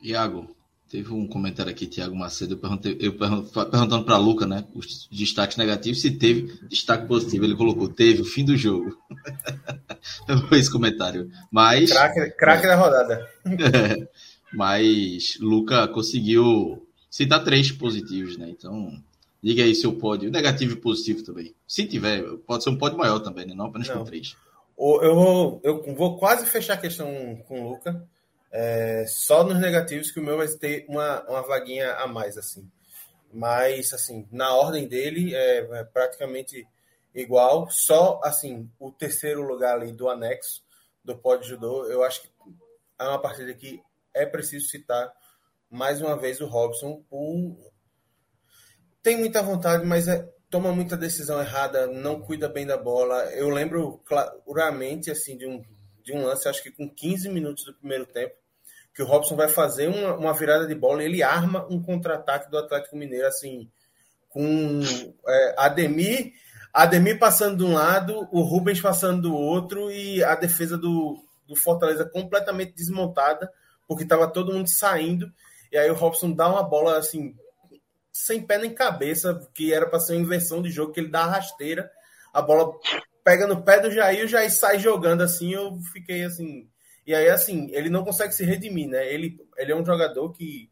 [0.01, 0.55] Iago,
[0.87, 5.09] Teve um comentário aqui, Tiago Macedo, eu, perguntei, eu perguntando para a Luca, né, os
[5.11, 7.43] destaques negativos, se teve destaque positivo.
[7.43, 8.95] Ele colocou, teve, o fim do jogo.
[10.47, 11.27] Foi esse comentário.
[11.51, 11.91] Mas.
[12.37, 13.27] Craque da rodada.
[13.45, 14.07] É,
[14.53, 18.47] mas Luca conseguiu citar três positivos, né?
[18.51, 18.91] Então,
[19.45, 21.55] diga aí seu pódio, negativo e positivo também.
[21.67, 23.53] Se tiver, pode ser um pódio maior também, né?
[23.53, 24.35] Não apenas com três.
[24.75, 27.07] Eu vou, eu vou quase fechar a questão
[27.47, 28.07] com o Luca
[28.51, 32.67] é, só nos negativos que o meu vai ter uma, uma vaguinha a mais, assim.
[33.31, 36.65] Mas, assim, na ordem dele é, é praticamente
[37.13, 37.69] igual.
[37.69, 40.63] Só, assim, o terceiro lugar ali do anexo
[41.03, 42.29] do pódio judô, eu acho que
[42.97, 43.79] é uma partida que
[44.11, 45.13] é preciso citar
[45.69, 47.03] mais uma vez o Robson.
[47.11, 47.57] O...
[49.05, 53.15] Tem muita vontade, mas é, toma muita decisão errada, não cuida bem da bola.
[53.35, 54.01] Eu lembro
[54.43, 55.63] claramente assim de um,
[56.03, 58.33] de um lance, acho que com 15 minutos do primeiro tempo,
[58.95, 62.49] que o Robson vai fazer uma, uma virada de bola e ele arma um contra-ataque
[62.49, 63.69] do Atlético Mineiro, assim,
[64.27, 64.81] com
[65.27, 66.33] é, Ademir,
[66.73, 71.55] Ademir passando de um lado, o Rubens passando do outro e a defesa do, do
[71.55, 73.53] Fortaleza completamente desmontada,
[73.87, 75.31] porque estava todo mundo saindo,
[75.71, 77.35] e aí o Robson dá uma bola, assim,
[78.17, 81.23] sem pé nem cabeça, que era para ser uma inversão de jogo, que ele dá
[81.23, 81.91] a rasteira,
[82.33, 82.73] a bola
[83.23, 86.69] pega no pé do Jair, o Jair sai jogando assim, eu fiquei assim
[87.05, 89.13] e aí, assim, ele não consegue se redimir, né?
[89.13, 90.71] Ele, ele é um jogador que,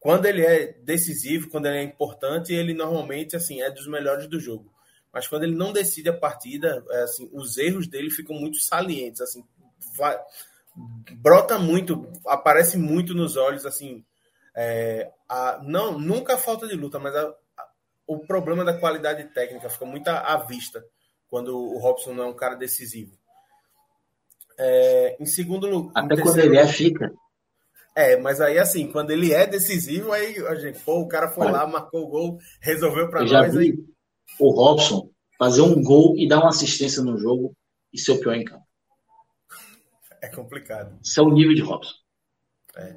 [0.00, 4.40] quando ele é decisivo, quando ele é importante, ele normalmente, assim, é dos melhores do
[4.40, 4.72] jogo.
[5.12, 9.20] Mas quando ele não decide a partida, é, assim, os erros dele ficam muito salientes,
[9.20, 9.44] assim,
[9.96, 10.18] vai,
[11.12, 14.04] brota muito, aparece muito nos olhos, assim,
[14.56, 17.68] é, a, não, nunca a falta de luta, mas a, a,
[18.04, 20.84] o problema da qualidade técnica fica muito à, à vista
[21.28, 23.16] quando o Robson não é um cara decisivo.
[24.58, 26.04] É, em segundo lugar.
[26.04, 27.12] Até quando ele é, fica.
[27.94, 31.46] É, mas aí assim, quando ele é decisivo, aí a gente, pô, o cara foi
[31.46, 33.56] Olha, lá, marcou o gol, resolveu para nós.
[33.56, 33.78] Aí...
[34.40, 37.56] o Robson fazer um gol e dar uma assistência no jogo
[37.92, 38.66] e ser o pior em campo.
[40.20, 40.98] É complicado.
[41.00, 41.94] Isso é o nível de Robson.
[42.76, 42.96] É.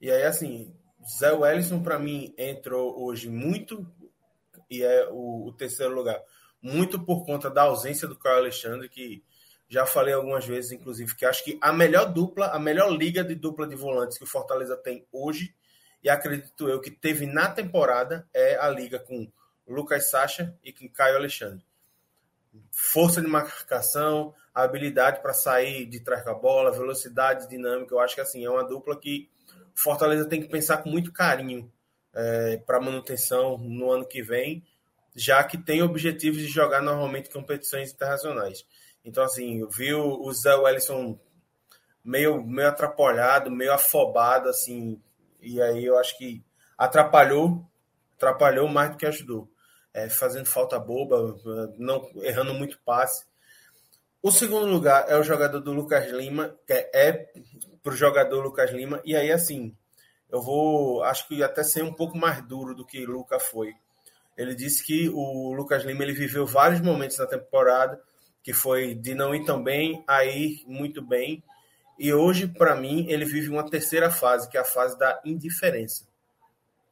[0.00, 0.78] E aí, assim,
[1.08, 3.90] Zé Wellison, para mim, entrou hoje muito,
[4.68, 6.20] e é o, o, terceiro lugar,
[6.60, 9.24] muito por conta da ausência do Caio Alexandre, que
[9.68, 13.34] já falei algumas vezes, inclusive, que acho que a melhor dupla, a melhor liga de
[13.34, 15.54] dupla de volantes que o Fortaleza tem hoje,
[16.02, 19.30] e acredito eu que teve na temporada, é a liga com
[19.66, 21.64] Lucas Sacha e com Caio Alexandre.
[22.70, 28.20] Força de marcação, habilidade para sair de trás da bola, velocidade dinâmica, eu acho que
[28.20, 29.30] assim, é uma dupla que
[29.78, 31.70] Fortaleza tem que pensar com muito carinho
[32.14, 34.64] é, para manutenção no ano que vem,
[35.14, 38.66] já que tem objetivos de jogar normalmente competições internacionais.
[39.04, 41.18] Então, assim, eu vi o Zé Wellison
[42.04, 45.00] meio, meio atrapalhado, meio afobado, assim,
[45.40, 46.42] e aí eu acho que
[46.76, 47.64] atrapalhou,
[48.16, 49.48] atrapalhou mais do que ajudou.
[49.94, 51.36] É, fazendo falta boba,
[51.76, 53.26] não errando muito passe.
[54.22, 57.32] O segundo lugar é o jogador do Lucas Lima, que é, é
[57.88, 59.74] para o jogador Lucas Lima, e aí assim,
[60.30, 63.72] eu vou, acho que até ser um pouco mais duro do que Lucas foi.
[64.36, 67.98] Ele disse que o Lucas Lima ele viveu vários momentos na temporada
[68.42, 71.42] que foi de não ir tão bem a ir muito bem.
[71.98, 76.06] E hoje, para mim, ele vive uma terceira fase, que é a fase da indiferença.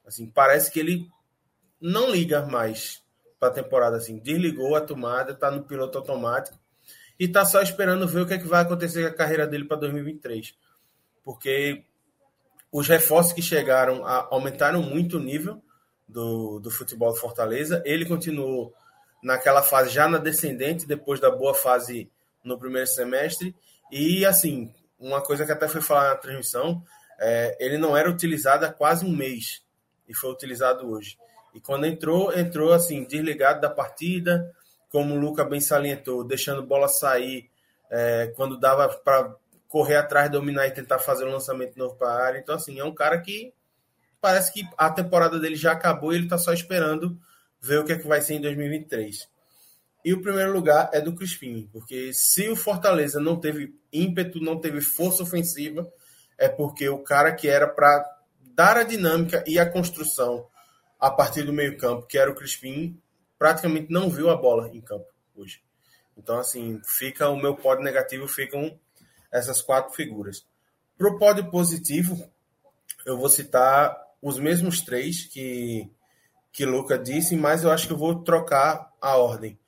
[0.06, 1.06] Assim, parece que ele
[1.78, 3.02] não liga mais
[3.38, 4.18] para a temporada assim.
[4.18, 6.58] Desligou a tomada, está no piloto automático
[7.20, 9.66] e está só esperando ver o que, é que vai acontecer com a carreira dele
[9.66, 10.54] para 2023.
[11.26, 11.82] Porque
[12.70, 15.60] os reforços que chegaram aumentaram muito o nível
[16.08, 17.82] do, do futebol do Fortaleza.
[17.84, 18.72] Ele continuou
[19.20, 22.08] naquela fase já na descendente, depois da boa fase
[22.44, 23.56] no primeiro semestre.
[23.90, 26.80] E assim, uma coisa que até foi falar na transmissão,
[27.18, 29.64] é, ele não era utilizado há quase um mês
[30.08, 31.18] e foi utilizado hoje.
[31.52, 34.54] E quando entrou, entrou assim, desligado da partida,
[34.90, 37.50] como o Luca bem salientou, deixando bola sair
[37.90, 39.34] é, quando dava para
[39.68, 42.38] correr atrás, dominar e tentar fazer um lançamento novo para a área.
[42.38, 43.52] Então, assim, é um cara que
[44.20, 47.18] parece que a temporada dele já acabou e ele está só esperando
[47.60, 49.28] ver o que é que vai ser em 2023.
[50.04, 54.60] E o primeiro lugar é do Crispim, porque se o Fortaleza não teve ímpeto, não
[54.60, 55.90] teve força ofensiva,
[56.38, 58.04] é porque o cara que era para
[58.54, 60.46] dar a dinâmica e a construção
[60.98, 63.00] a partir do meio-campo, que era o Crispim,
[63.38, 65.60] praticamente não viu a bola em campo hoje.
[66.16, 68.78] Então, assim, fica o meu pódio negativo, ficam
[69.32, 70.46] essas quatro figuras.
[70.96, 72.28] Para o pódio positivo,
[73.04, 75.90] eu vou citar os mesmos três que,
[76.52, 79.58] que Luca disse, mas eu acho que eu vou trocar a ordem.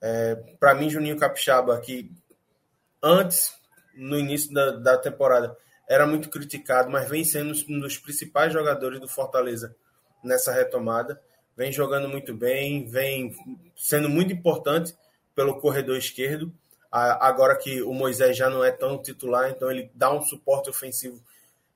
[0.00, 2.12] É, Para mim, Juninho Capixaba, que
[3.02, 3.52] antes,
[3.94, 5.56] no início da, da temporada,
[5.88, 9.74] era muito criticado, mas vem sendo um dos principais jogadores do Fortaleza
[10.22, 11.20] nessa retomada.
[11.56, 13.34] Vem jogando muito bem, vem
[13.76, 14.94] sendo muito importante
[15.34, 16.52] pelo corredor esquerdo.
[16.96, 21.20] Agora que o Moisés já não é tão titular, então ele dá um suporte ofensivo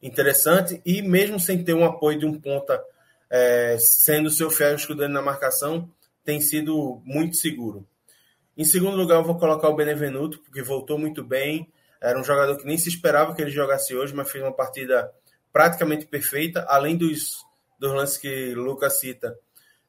[0.00, 2.80] interessante e mesmo sem ter um apoio de um ponta
[3.28, 5.90] é, sendo seu fiel escudando na marcação,
[6.24, 7.84] tem sido muito seguro.
[8.56, 11.68] Em segundo lugar, eu vou colocar o Benevenuto, porque voltou muito bem,
[12.00, 15.10] era um jogador que nem se esperava que ele jogasse hoje, mas fez uma partida
[15.52, 17.44] praticamente perfeita, além dos,
[17.78, 19.36] dos lances que Lucas cita.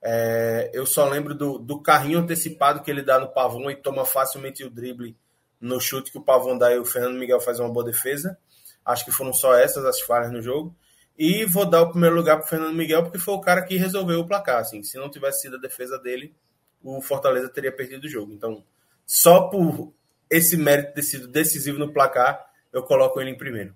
[0.01, 4.05] É, eu só lembro do, do carrinho antecipado que ele dá no Pavon e toma
[4.05, 5.15] facilmente o drible
[5.59, 8.37] no chute que o Pavon dá e o Fernando Miguel faz uma boa defesa.
[8.85, 10.75] Acho que foram só essas as falhas no jogo.
[11.17, 14.21] E vou dar o primeiro lugar para Fernando Miguel, porque foi o cara que resolveu
[14.21, 14.61] o placar.
[14.61, 16.33] Assim, se não tivesse sido a defesa dele,
[16.81, 18.31] o Fortaleza teria perdido o jogo.
[18.31, 18.63] Então,
[19.05, 19.93] só por
[20.29, 23.75] esse mérito ter sido decisivo no placar, eu coloco ele em primeiro.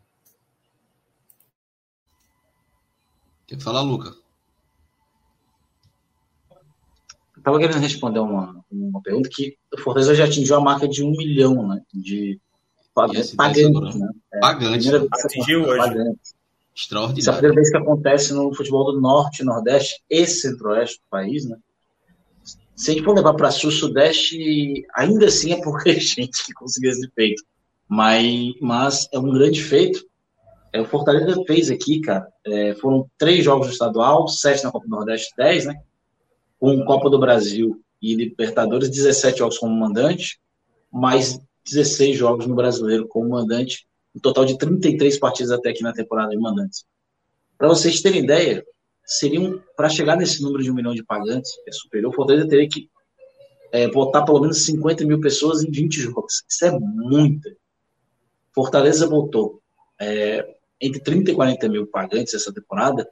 [3.46, 4.23] Quer falar, Luca?
[7.44, 11.12] Estava querendo responder uma, uma pergunta que o Fortaleza já atingiu a marca de um
[11.12, 12.40] milhão né, de
[12.96, 13.36] pagantes.
[13.36, 14.10] Né?
[14.34, 14.88] É, pagantes.
[15.12, 15.78] Atingiu hoje.
[15.78, 16.34] Pagantes.
[16.74, 17.20] Extraordinário.
[17.20, 21.10] Isso é a primeira vez que acontece no futebol do Norte, Nordeste e Centro-Oeste do
[21.10, 21.58] país, né?
[22.78, 26.92] Se a gente for levar para Sul, Sudeste, ainda assim é pouca gente que conseguiu
[26.92, 27.44] esse feito.
[27.90, 30.02] Mas, mas é um grande feito.
[30.72, 34.88] É, o Fortaleza fez aqui, cara, é, foram três jogos no estadual, sete na Copa
[34.88, 35.76] do Nordeste, dez, né?
[36.64, 40.40] Com Copa do Brasil e Libertadores, 17 jogos como mandante,
[40.90, 43.86] mais 16 jogos no Brasileiro como mandante,
[44.16, 46.86] um total de 33 partidas até aqui na temporada de mandantes.
[47.58, 48.66] Para vocês terem ideia,
[49.04, 52.70] seriam para chegar nesse número de um milhão de pagantes, é superior, o Fortaleza teria
[52.70, 52.90] que
[53.74, 56.46] é, botar pelo menos 50 mil pessoas em 20 jogos.
[56.48, 57.54] Isso é muita.
[58.56, 59.62] Fortaleza botou
[60.00, 63.06] é, entre 30 e 40 mil pagantes essa temporada.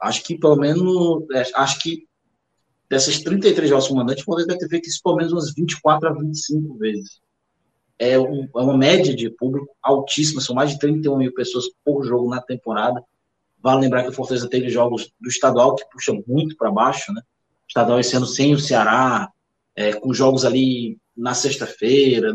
[0.00, 1.30] Acho que pelo menos.
[1.34, 2.10] É, acho que
[2.92, 6.76] dessas 33 jogos comandantes, o deve ter feito isso pelo menos umas 24 a 25
[6.76, 7.22] vezes.
[7.98, 12.04] É, um, é uma média de público altíssima, são mais de 31 mil pessoas por
[12.04, 13.02] jogo na temporada.
[13.62, 17.22] Vale lembrar que o Fortaleza teve jogos do estadual que puxa muito para baixo, né?
[17.22, 19.30] O estadual esse ano sem o Ceará,
[19.74, 22.34] é, com jogos ali na sexta-feira,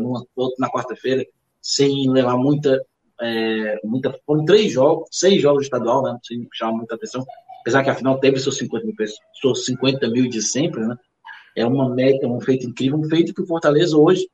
[0.58, 1.24] na quarta-feira,
[1.62, 2.84] sem levar muita,
[3.20, 4.12] é, muita.
[4.26, 6.18] Foram três jogos, seis jogos estadual, né?
[6.24, 7.24] Sem chamar muita atenção.
[7.68, 8.94] Apesar que a final teve seus 50 mil,
[9.42, 10.96] seus 50 mil de sempre, né?
[11.54, 14.26] É uma meta, um feito incrível, um feito que o Fortaleza hoje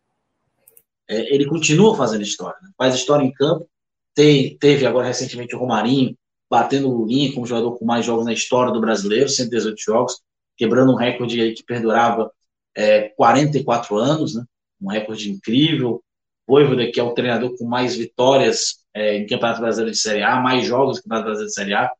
[1.11, 2.71] é, ele continua fazendo história, né?
[2.79, 3.69] faz história em campo.
[4.15, 6.17] Tem, teve agora recentemente o Romarinho,
[6.49, 10.21] batendo o Lulinha como jogador com mais jogos na história do brasileiro, 118 jogos,
[10.57, 12.31] quebrando um recorde aí que perdurava
[12.77, 14.45] é, 44 anos, né?
[14.81, 16.01] um recorde incrível.
[16.47, 20.37] Voivoda, que é o treinador com mais vitórias é, em Campeonato Brasileiro de Série A,
[20.37, 21.91] mais jogos em Campeonato Brasileiro de Série A,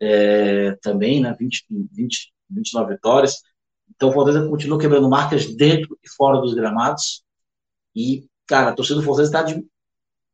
[0.00, 1.34] é, também, né?
[1.38, 3.42] 20, 20, 29 vitórias.
[3.94, 7.24] Então o Fortaleza continua quebrando marcas dentro e fora dos gramados.
[7.94, 9.66] E, cara, a torcida do Fortaleza está de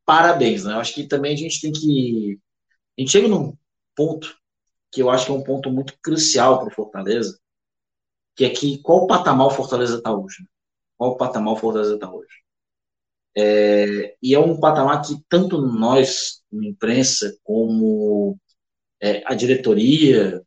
[0.04, 0.74] parabéns, né?
[0.74, 2.38] Eu acho que também a gente tem que
[2.96, 3.56] a gente chega num
[3.96, 4.36] ponto
[4.92, 7.38] que eu acho que é um ponto muito crucial para o Fortaleza,
[8.36, 10.42] que é que qual patamar o Fortaleza está hoje?
[10.42, 10.46] Né?
[10.96, 12.44] Qual patamar o Fortaleza está hoje?
[13.36, 18.38] É, e é um patamar que tanto nós, na imprensa, como
[19.00, 20.42] é, a diretoria,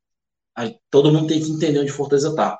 [0.55, 2.59] a, todo mundo tem que entender onde Fortaleza está.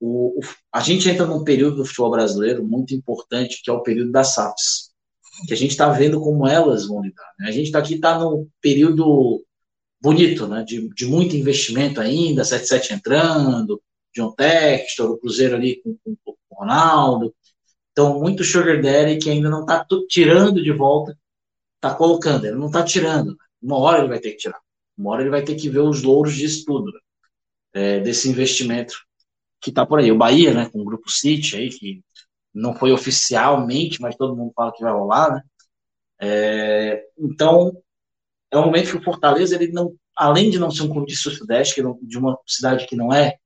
[0.00, 0.40] O, o,
[0.72, 4.34] a gente entra num período do futebol brasileiro muito importante, que é o período das
[4.34, 4.92] SAPs,
[5.46, 7.32] que a gente está vendo como elas vão lidar.
[7.38, 7.48] Né?
[7.48, 9.44] A gente tá aqui está no período
[10.00, 10.64] bonito, né?
[10.64, 13.80] de, de muito investimento ainda, 77 entrando,
[14.14, 17.34] John Textor, o Cruzeiro ali com, com, com o Ronaldo.
[17.92, 21.16] Então, muito Sugar Daddy que ainda não está tirando de volta,
[21.76, 23.36] está colocando, ele não está tirando.
[23.62, 24.60] Uma hora ele vai ter que tirar.
[24.96, 27.00] Uma hora ele vai ter que ver os louros disso tudo, né?
[27.74, 28.94] é, desse investimento
[29.60, 30.10] que está por aí.
[30.10, 32.02] O Bahia, né, com o Grupo City aí, que
[32.52, 35.42] não foi oficialmente, mas todo mundo fala que vai rolar, né?
[36.20, 37.76] É, então,
[38.50, 41.16] é um momento que o Fortaleza, ele não, além de não ser um clube de
[41.16, 43.38] Sudeste, que de uma cidade que não é,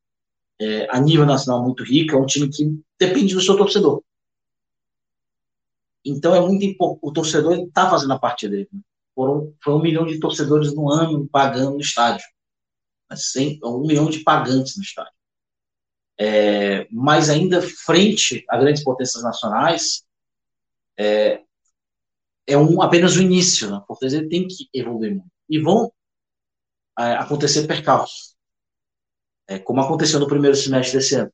[0.61, 4.03] é, a nível nacional muito rica, é um time que depende do seu torcedor.
[6.05, 8.69] Então é muito importante, o torcedor está fazendo a parte dele.
[8.73, 8.81] Né?
[9.17, 12.27] Foram, foi um milhão de torcedores no ano pagando no estádio.
[13.09, 15.13] Assim, um milhão de pagantes no estádio.
[16.21, 20.05] É, mas ainda frente a grandes potências nacionais,
[20.99, 21.43] é,
[22.47, 23.71] é um, apenas o início.
[23.71, 23.83] Né?
[23.87, 25.31] Fortaleza ele tem que evoluir muito.
[25.49, 25.91] E vão
[26.99, 28.37] é, acontecer percalços.
[29.49, 31.33] É, como aconteceu no primeiro semestre desse ano,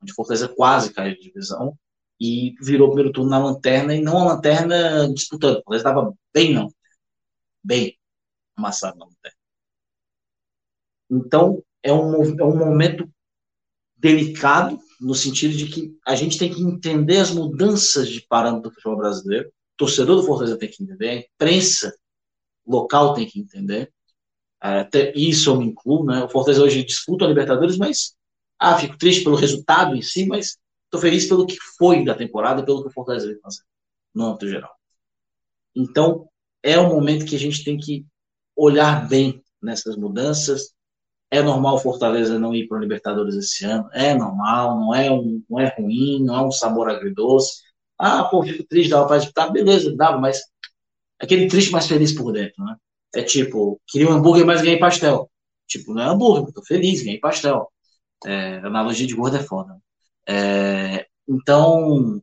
[0.00, 1.76] onde Fortaleza quase caiu de divisão
[2.20, 5.56] e virou o primeiro turno na lanterna, e não a lanterna disputando.
[5.56, 6.68] Fortaleza estava bem não.
[7.64, 7.98] Bem
[8.56, 9.38] amassado na lanterna.
[11.10, 13.08] Então, é um, é um momento
[13.96, 18.74] delicado, no sentido de que a gente tem que entender as mudanças de parâmetro do
[18.74, 21.94] futebol brasileiro, torcedor do Fortaleza tem que entender, a imprensa
[22.66, 23.92] local tem que entender.
[24.60, 26.22] Até isso eu me incluo, né?
[26.24, 28.16] O Fortaleza hoje disputa a Libertadores, mas
[28.58, 32.64] ah, fico triste pelo resultado em si, mas estou feliz pelo que foi da temporada,
[32.64, 33.62] pelo que o Fortaleza veio fazer,
[34.14, 34.74] no âmbito geral.
[35.74, 36.28] Então,
[36.64, 38.06] é um momento que a gente tem que
[38.56, 40.72] olhar bem nessas mudanças.
[41.30, 45.10] É normal o Fortaleza não ir para o Libertadores esse ano, é normal, não é,
[45.10, 47.62] um, não é ruim, não é um sabor agridoce.
[47.98, 50.40] Ah, pô, fico triste, dava para disputar, beleza, dava, mas
[51.20, 52.76] aquele triste mais feliz por dentro, né?
[53.14, 55.30] É tipo, queria um hambúrguer, mas ganhei pastel.
[55.68, 57.70] Tipo, não é hambúrguer, tô feliz, ganhei pastel.
[58.26, 59.76] É, analogia de gordo é foda.
[60.26, 62.20] É, então,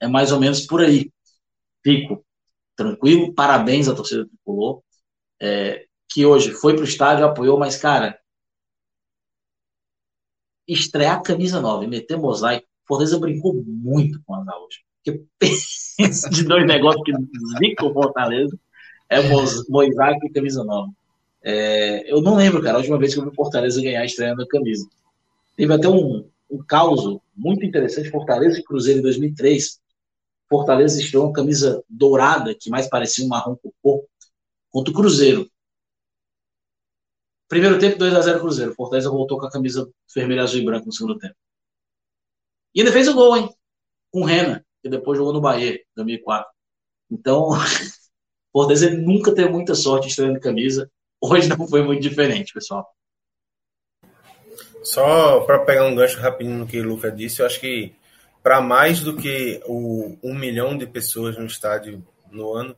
[0.00, 1.10] é mais ou menos por aí.
[1.84, 2.24] Fico
[2.78, 4.80] tranquilo, parabéns à torcida Tricolor,
[5.42, 8.18] é, que hoje foi pro estádio, apoiou, mas, cara,
[10.66, 14.78] estrear camisa nova e meter mosaico Fortaleza brincou muito com as hoje.
[15.04, 15.22] Porque
[15.98, 17.12] pensa de dois negócios que
[17.58, 18.58] zica o Fortaleza
[19.10, 19.20] é
[19.68, 20.90] Moisés e camisa nova.
[21.42, 24.48] É, eu não lembro, cara, a última vez que eu vi Fortaleza ganhar estreando a
[24.48, 24.88] camisa.
[25.56, 29.80] Teve até um, um caos muito interessante, Fortaleza e Cruzeiro em 2003.
[30.48, 34.08] Fortaleza estreou uma camisa dourada, que mais parecia um marrom cocô,
[34.70, 35.50] contra o Cruzeiro.
[37.48, 38.74] Primeiro tempo, 2x0 Cruzeiro.
[38.74, 41.34] Fortaleza voltou com a camisa vermelha, azul e branco no segundo tempo.
[42.74, 43.48] E ainda fez o gol, hein?
[44.10, 46.50] Com o Rena, que depois jogou no Bahia, em 2004.
[47.10, 47.50] Então,
[48.52, 50.90] Fortaleza nunca teve muita sorte estreando camisa.
[51.20, 52.86] Hoje não foi muito diferente, pessoal.
[54.82, 57.94] Só para pegar um gancho rapidinho no que o Luca disse, eu acho que
[58.48, 62.74] para mais do que o um milhão de pessoas no estádio no ano,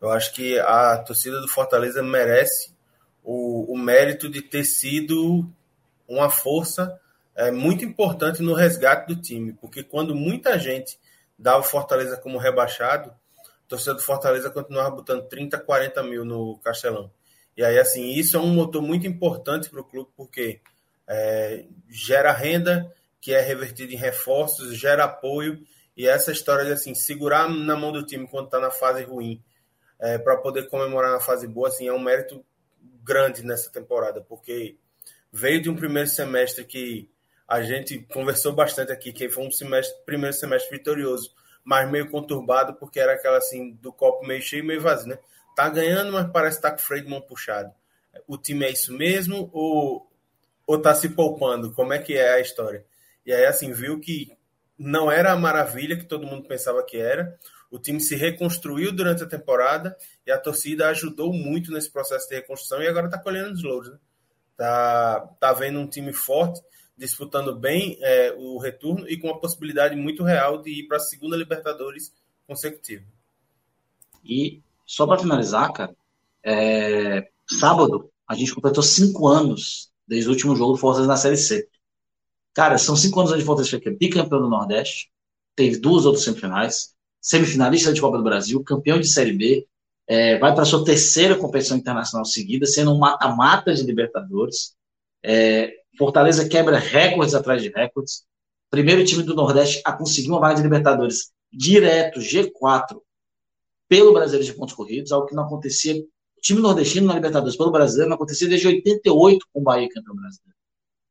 [0.00, 2.74] eu acho que a torcida do Fortaleza merece
[3.22, 5.48] o, o mérito de ter sido
[6.08, 7.00] uma força
[7.36, 10.98] é, muito importante no resgate do time, porque quando muita gente
[11.38, 16.58] dava o Fortaleza como rebaixado, a torcida do Fortaleza continuava botando 30, 40 mil no
[16.58, 17.08] Castelão.
[17.56, 20.60] E aí, assim, isso é um motor muito importante para o clube, porque
[21.06, 22.92] é, gera renda,
[23.24, 25.58] que é revertida em reforços, gera apoio,
[25.96, 29.42] e essa história de assim, segurar na mão do time quando está na fase ruim,
[29.98, 32.44] é, para poder comemorar na fase boa, assim, é um mérito
[33.02, 34.76] grande nessa temporada, porque
[35.32, 37.10] veio de um primeiro semestre que
[37.48, 41.34] a gente conversou bastante aqui, que foi um semestre, primeiro semestre vitorioso,
[41.64, 45.18] mas meio conturbado, porque era aquela assim, do copo meio cheio, meio vazio, né?
[45.56, 47.72] Tá ganhando, mas parece estar tá com o freio de mão puxado.
[48.28, 50.10] O time é isso mesmo ou,
[50.66, 51.72] ou tá se poupando?
[51.72, 52.84] Como é que é a história?
[53.24, 54.32] E aí, assim, viu que
[54.78, 57.38] não era a maravilha que todo mundo pensava que era.
[57.70, 59.96] O time se reconstruiu durante a temporada
[60.26, 63.90] e a torcida ajudou muito nesse processo de reconstrução e agora está colhendo os louros.
[63.90, 63.98] Né?
[64.56, 66.60] Tá, tá vendo um time forte
[66.96, 71.00] disputando bem é, o retorno e com a possibilidade muito real de ir para a
[71.00, 72.12] segunda Libertadores
[72.46, 73.04] consecutiva.
[74.24, 75.96] E só para finalizar, cara,
[76.42, 81.36] é, sábado a gente completou cinco anos desde o último jogo do Fortaleza na Série
[81.36, 81.68] C.
[82.54, 85.10] Cara, são cinco anos onde o Fortaleza foi bicampeão do Nordeste,
[85.56, 89.66] teve duas outras semifinais, semifinalista de Copa do Brasil, campeão de Série B,
[90.06, 94.76] é, vai para sua terceira competição internacional seguida, sendo um mata-mata de Libertadores.
[95.22, 98.24] É, Fortaleza quebra recordes atrás de recordes.
[98.70, 103.00] Primeiro time do Nordeste a conseguir uma vaga de Libertadores direto, G4,
[103.88, 105.94] pelo Brasileiro de pontos corridos, algo que não acontecia.
[106.36, 110.14] O time nordestino na Libertadores pelo Brasileiro não acontecia desde 88 com o Bahia campeão
[110.14, 110.54] brasileiro.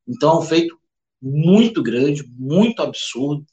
[0.06, 0.78] Então é um feito
[1.20, 3.44] muito grande, muito absurdo.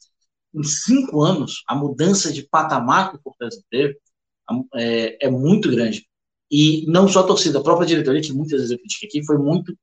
[0.54, 3.96] Em cinco anos, a mudança de patamar que o Fortaleza teve
[4.74, 6.06] é, é muito grande.
[6.50, 9.38] E não só a torcida, a própria diretoria, que muitas vezes eu critiquei aqui, foi
[9.38, 9.74] muito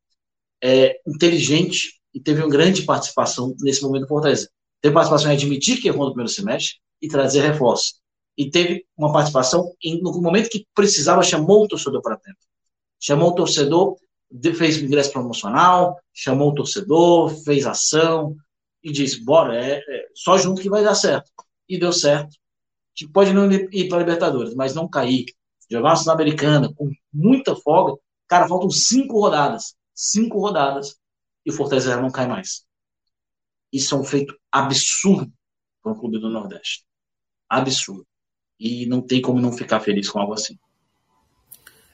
[0.64, 4.50] é, inteligente e teve uma grande participação nesse momento do Fortaleza.
[4.82, 7.96] Teve participação em admitir que errou no primeiro semestre e trazer reforço.
[8.38, 12.40] E teve uma participação em, no momento que precisava, chamou o torcedor para dentro.
[13.00, 13.98] Chamou o torcedor
[14.54, 18.36] fez ingresso promocional, chamou o torcedor, fez ação
[18.84, 21.32] e disse: bora, é, é só junto que vai dar certo.
[21.68, 22.36] E deu certo.
[22.96, 25.26] Que pode não ir para a Libertadores, mas não cair.
[25.72, 28.00] Jogar uma Sul-Americana com muita folga.
[28.28, 29.76] Cara, faltam cinco rodadas.
[29.94, 30.98] Cinco rodadas.
[31.46, 32.66] E o Fortaleza não cai mais.
[33.72, 35.32] Isso é um feito absurdo
[35.82, 36.84] para um clube do Nordeste.
[37.48, 38.06] Absurdo.
[38.60, 40.58] E não tem como não ficar feliz com algo assim.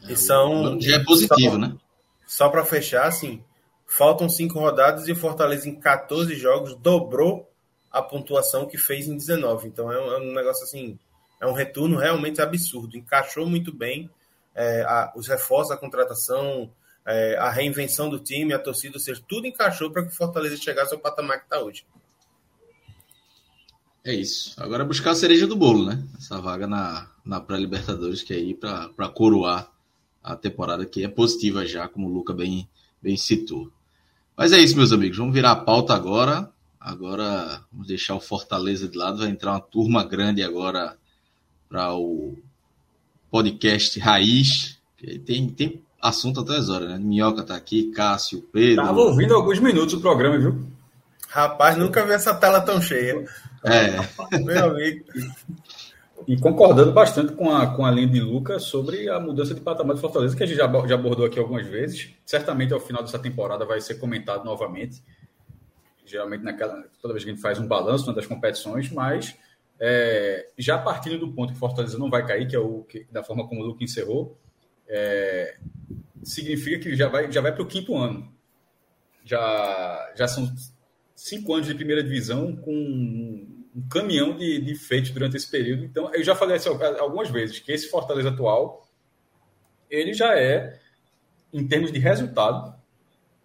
[0.10, 0.80] E são.
[0.80, 1.78] Já é positivo, são, né?
[2.26, 3.44] Só para fechar, assim,
[3.86, 7.52] faltam cinco rodadas e o Fortaleza em 14 jogos dobrou
[7.92, 9.68] a pontuação que fez em 19.
[9.68, 11.00] Então é um, é um negócio assim,
[11.40, 12.98] é um retorno realmente absurdo.
[12.98, 14.10] Encaixou muito bem
[14.54, 16.72] é, a, os reforços, a contratação,
[17.06, 20.58] é, a reinvenção do time, a torcida, ou seja, tudo encaixou para que o Fortaleza
[20.58, 21.86] chegasse ao patamar que está hoje.
[24.04, 24.54] É isso.
[24.62, 26.04] Agora é buscar a cereja do bolo, né?
[26.18, 29.72] Essa vaga na, na pré-Libertadores, que é aí para coroar
[30.26, 32.68] a temporada que é positiva já, como o Luca bem,
[33.00, 33.72] bem citou.
[34.36, 35.18] Mas é isso, meus amigos.
[35.18, 36.50] Vamos virar a pauta agora.
[36.80, 39.20] Agora vamos deixar o Fortaleza de lado.
[39.20, 40.98] Vai entrar uma turma grande agora
[41.70, 42.36] para o
[43.30, 44.80] podcast Raiz.
[45.26, 46.98] Tem, tem assunto até as horas, né?
[46.98, 48.84] Minhoca tá aqui, Cássio, Pedro.
[48.84, 50.68] Tava ouvindo alguns minutos o programa, viu?
[51.30, 53.26] Rapaz, nunca vi essa tela tão cheia.
[53.64, 54.40] É.
[54.40, 55.06] Meu amigo.
[56.28, 59.96] E concordando bastante com a, com a linha de Lucas sobre a mudança de patamar
[59.96, 62.14] de Fortaleza, que a gente já, já abordou aqui algumas vezes.
[62.26, 65.04] Certamente ao final dessa temporada vai ser comentado novamente.
[66.06, 69.36] Geralmente naquela, toda vez que a gente faz um balanço das competições, mas
[69.80, 73.24] é, já partindo do ponto que Fortaleza não vai cair, que é o que, da
[73.24, 74.38] forma como o Lucas encerrou,
[74.88, 75.58] é,
[76.24, 78.34] significa que já vai, já vai para o quinto ano.
[79.24, 80.52] Já, já são
[81.16, 85.84] cinco anos de primeira divisão com um caminhão de, de feitos durante esse período.
[85.84, 88.88] Então, eu já falei assim, algumas vezes que esse Fortaleza atual
[89.90, 90.80] ele já é,
[91.54, 92.74] em termos de resultado,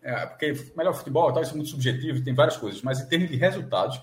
[0.02, 3.28] é, porque melhor futebol tal, isso é muito subjetivo, tem várias coisas, mas em termos
[3.28, 4.00] de resultados,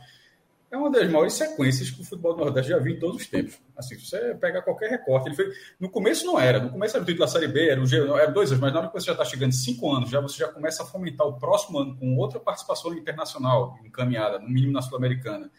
[0.70, 3.26] é uma das maiores sequências que o futebol do Nordeste já viu em todos os
[3.26, 3.58] tempos.
[3.76, 5.50] Assim, se você pega qualquer recorte, ele foi.
[5.80, 7.98] No começo não era, no começo era o título da Série B, era, o G,
[7.98, 10.38] era dois anos, mas na hora que você já está chegando cinco anos, já você
[10.38, 14.82] já começa a fomentar o próximo ano com outra participação internacional encaminhada, no mínimo na
[14.82, 15.50] Sul-Americana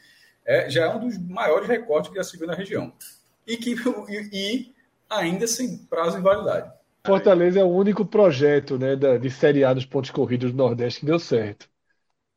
[0.48, 2.90] é, já é um dos maiores recordes que já se viu na região.
[3.46, 3.74] E, que,
[4.08, 4.74] e, e
[5.08, 6.72] ainda sem prazo de validade.
[7.06, 11.00] Fortaleza é o único projeto né, da, de Série A dos pontos corridos do Nordeste
[11.00, 11.68] que deu certo.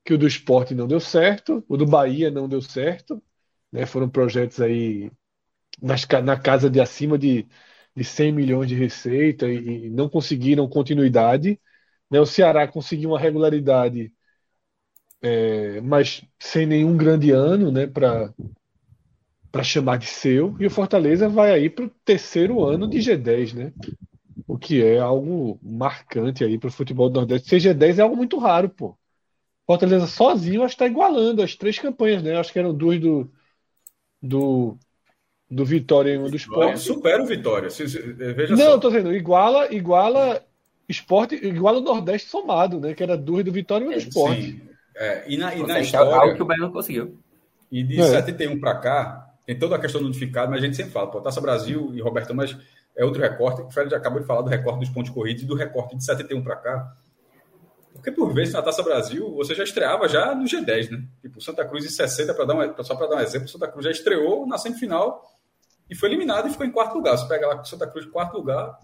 [0.03, 3.23] Que o do esporte não deu certo, o do Bahia não deu certo.
[3.71, 5.09] Né, foram projetos aí
[5.81, 7.47] nas, na casa de acima de,
[7.95, 11.59] de 100 milhões de receita e, e não conseguiram continuidade.
[12.09, 14.13] Né, o Ceará conseguiu uma regularidade
[15.21, 18.33] é, mas sem nenhum grande ano né, para
[19.51, 20.55] para chamar de seu.
[20.59, 23.73] E o Fortaleza vai aí para o terceiro ano de G10, né?
[24.47, 27.49] O que é algo marcante aí para o futebol do Nordeste.
[27.49, 28.97] Ser G10 é algo muito raro, pô.
[29.67, 32.37] Fortaleza sozinho acho que está igualando as três campanhas, né?
[32.37, 33.29] Acho que eram duas do,
[34.21, 34.77] do,
[35.49, 36.79] do Vitória e uma do Esporte.
[36.79, 37.69] Supera o Vitória.
[37.69, 38.77] Veja Não, só.
[38.79, 40.45] tô dizendo, iguala, iguala
[40.87, 42.93] esporte, iguala o Nordeste somado, né?
[42.93, 44.51] Que era duas do Vitória e uma do Esporte.
[44.51, 44.70] Sim.
[44.95, 46.15] É, e na, e na história.
[46.15, 47.17] Algo que o Bahia não conseguiu.
[47.71, 48.05] E de é.
[48.05, 51.21] 71 para cá, tem toda a questão do notificado, mas a gente sempre fala, pô,
[51.21, 52.57] Taça Brasil e Roberto, mas
[52.95, 53.61] é outro recorte.
[53.61, 56.43] O Fred acabou de falar do recorte dos pontos corridos e do recorte de 71
[56.43, 56.93] para cá.
[57.93, 61.03] Porque por vezes na Taça Brasil você já estreava já no G10, né?
[61.21, 63.85] Tipo, Santa Cruz em 60, para dar um, só para dar um exemplo, Santa Cruz
[63.85, 65.23] já estreou na semifinal
[65.89, 67.17] e foi eliminado e ficou em quarto lugar.
[67.17, 68.77] Você pega lá com Santa Cruz quarto lugar,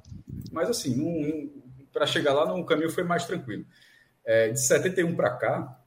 [0.52, 1.52] mas assim,
[1.92, 3.66] para chegar lá no caminho foi mais tranquilo.
[4.26, 5.80] É, de 71 para cá,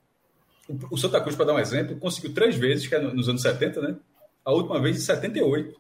[0.91, 3.81] o Santa Cruz, para dar um exemplo, conseguiu três vezes, que é nos anos 70,
[3.81, 3.97] né?
[4.45, 5.79] A última vez em 78.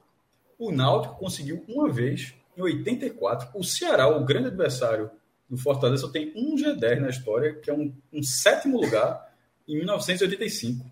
[0.59, 3.49] O Náutico conseguiu uma vez em 84.
[3.55, 5.11] O Ceará, o grande adversário
[5.49, 9.29] do Fortaleza, só tem um G10 na história, que é um, um sétimo lugar
[9.67, 10.85] em 1985.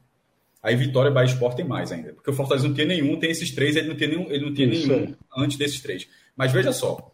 [0.62, 2.12] Aí Vitória, Bahia Sport tem mais ainda.
[2.12, 4.54] Porque o Fortaleza não tinha nenhum, tem esses três, ele não tinha nenhum, ele não
[4.54, 6.08] tinha nenhum antes desses três.
[6.36, 7.12] Mas veja só,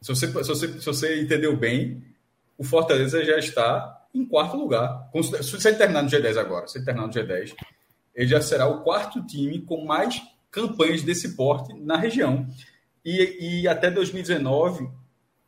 [0.00, 2.02] se você, se, você, se você entendeu bem,
[2.58, 5.10] o Fortaleza já está em quarto lugar.
[5.42, 7.54] Se ele terminar no G10 agora, se ele terminar no G10,
[8.14, 12.46] ele já será o quarto time com mais campanhas desse porte na região.
[13.04, 14.88] E, e até 2019,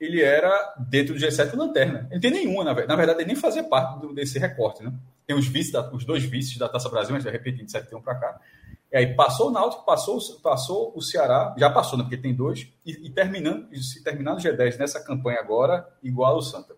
[0.01, 2.09] ele era dentro do G7 lanterna.
[2.11, 2.89] Ele tem nenhuma, na verdade.
[2.89, 4.93] Na verdade, ele nem fazia parte do, desse recorte, né?
[5.27, 8.15] Tem os, vices, os dois vices da Taça Brasil, mas vai repetir de 71 para
[8.17, 8.41] cá.
[8.93, 12.05] E aí passou o Náutico, passou, passou o Ceará, já passou, né?
[12.05, 16.43] Porque tem dois, e, e terminando, se terminar no G10 nessa campanha agora, igual o
[16.43, 16.75] Santa.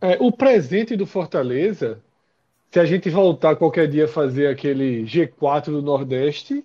[0.00, 2.00] É, o presente do Fortaleza,
[2.70, 6.64] se a gente voltar qualquer dia a fazer aquele G4 do Nordeste,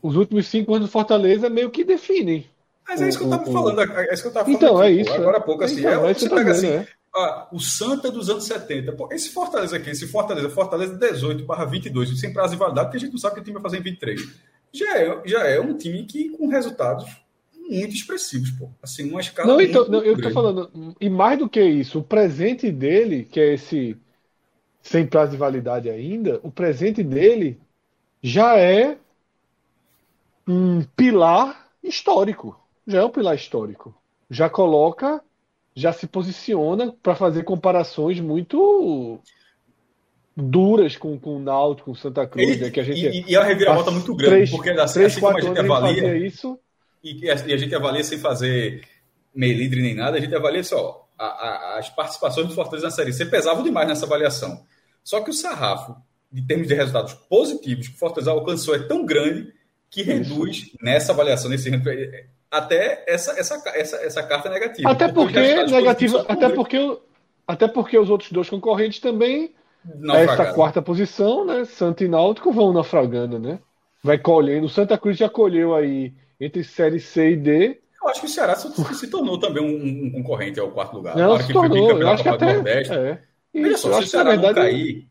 [0.00, 2.46] os últimos cinco anos do Fortaleza meio que definem.
[2.88, 4.56] Mas é isso que eu estava falando, é isso que eu estava falando.
[4.56, 5.12] Então, aqui, é isso.
[5.12, 6.88] Agora há pouco, assim, então, é, é você pega assim, é.
[7.14, 8.92] ah, o Santa dos anos 70.
[8.92, 12.96] Pô, esse Fortaleza aqui, esse Fortaleza, Fortaleza 18 barra 22, sem prazo de validade, porque
[12.96, 14.20] a gente não sabe o que o time vai fazer em 23.
[14.72, 17.21] Já é, já é um time que com resultados
[17.72, 18.68] muito expressivos, pô.
[18.82, 22.04] Assim, uma escala Não, então, não, eu tô falando, e mais do que isso, o
[22.04, 23.96] presente dele, que é esse
[24.82, 27.58] sem prazo de validade ainda, o presente dele
[28.22, 28.96] já é
[30.46, 32.58] um pilar histórico.
[32.86, 33.94] Já é um pilar histórico.
[34.28, 35.22] Já coloca,
[35.74, 39.20] já se posiciona para fazer comparações muito
[40.36, 43.34] duras com, com o Náutico, com Santa Cruz, Ele, né, que a gente e, e
[43.34, 46.58] é uma reviravolta muito grande, três, porque assim, três, assim como a gente avalia isso.
[47.02, 48.82] E, e, a gente avalia sem fazer
[49.34, 52.90] meio líder nem nada, a gente avalia só a, a, as participações do Fortaleza na
[52.90, 54.62] Série C pesavam demais nessa avaliação.
[55.02, 55.96] Só que o sarrafo,
[56.32, 59.52] em termos de resultados positivos, que o Fortaleza alcançou é tão grande
[59.90, 60.78] que reduz Isso.
[60.80, 61.70] nessa avaliação, nesse
[62.50, 64.90] até essa, essa, essa, essa carta negativa.
[64.90, 66.98] Até porque negativa, até porque,
[67.46, 69.54] até porque os outros dois concorrentes também
[70.14, 71.64] essa quarta posição, né?
[71.64, 73.58] Santa e Náutico vão naufragando, né?
[74.02, 74.66] Vai colhendo.
[74.66, 76.12] O Santa Cruz já colheu aí
[76.44, 77.80] entre série C e D.
[78.02, 81.16] Eu acho que o Ceará se, tornou também um, um, concorrente ao quarto lugar.
[81.16, 82.00] Não, se tornou.
[82.00, 82.92] Eu acho que até, Nordeste.
[82.92, 83.22] É.
[83.54, 85.08] Veja só, se o Ceará verdade, não cair,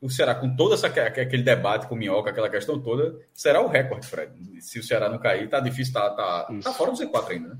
[0.00, 3.68] o Ceará, com todo essa, aquele debate com o Minhoca, aquela questão toda, será o
[3.68, 4.32] recorde, Fred.
[4.60, 7.56] Se o Ceará não cair, tá difícil, tá, tá, tá fora do Z4 ainda, né?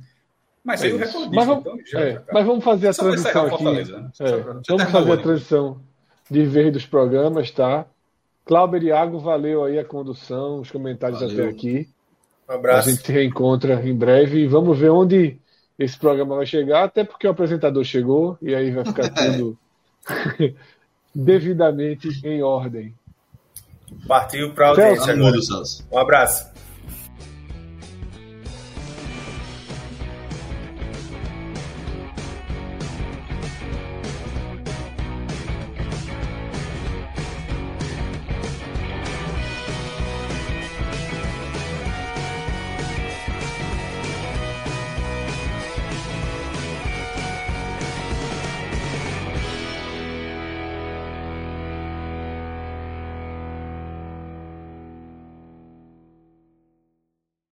[0.64, 3.46] Mas é aí o recorde mas, vamos, então, já, é, mas vamos fazer a transição
[3.46, 3.64] aqui.
[3.64, 4.10] Né?
[4.20, 4.36] É,
[4.68, 5.80] vamos fazer a transição
[6.30, 7.86] de vez dos programas, tá?
[8.44, 11.44] Cláudio Iago, valeu aí a condução, os comentários valeu.
[11.44, 11.88] até aqui.
[12.48, 12.88] Um abraço.
[12.88, 15.38] A gente se reencontra em breve e vamos ver onde
[15.78, 19.58] esse programa vai chegar, até porque o apresentador chegou e aí vai ficar tudo
[21.14, 22.94] devidamente em ordem.
[24.06, 25.14] Partiu para a audiência.
[25.90, 26.53] Um abraço.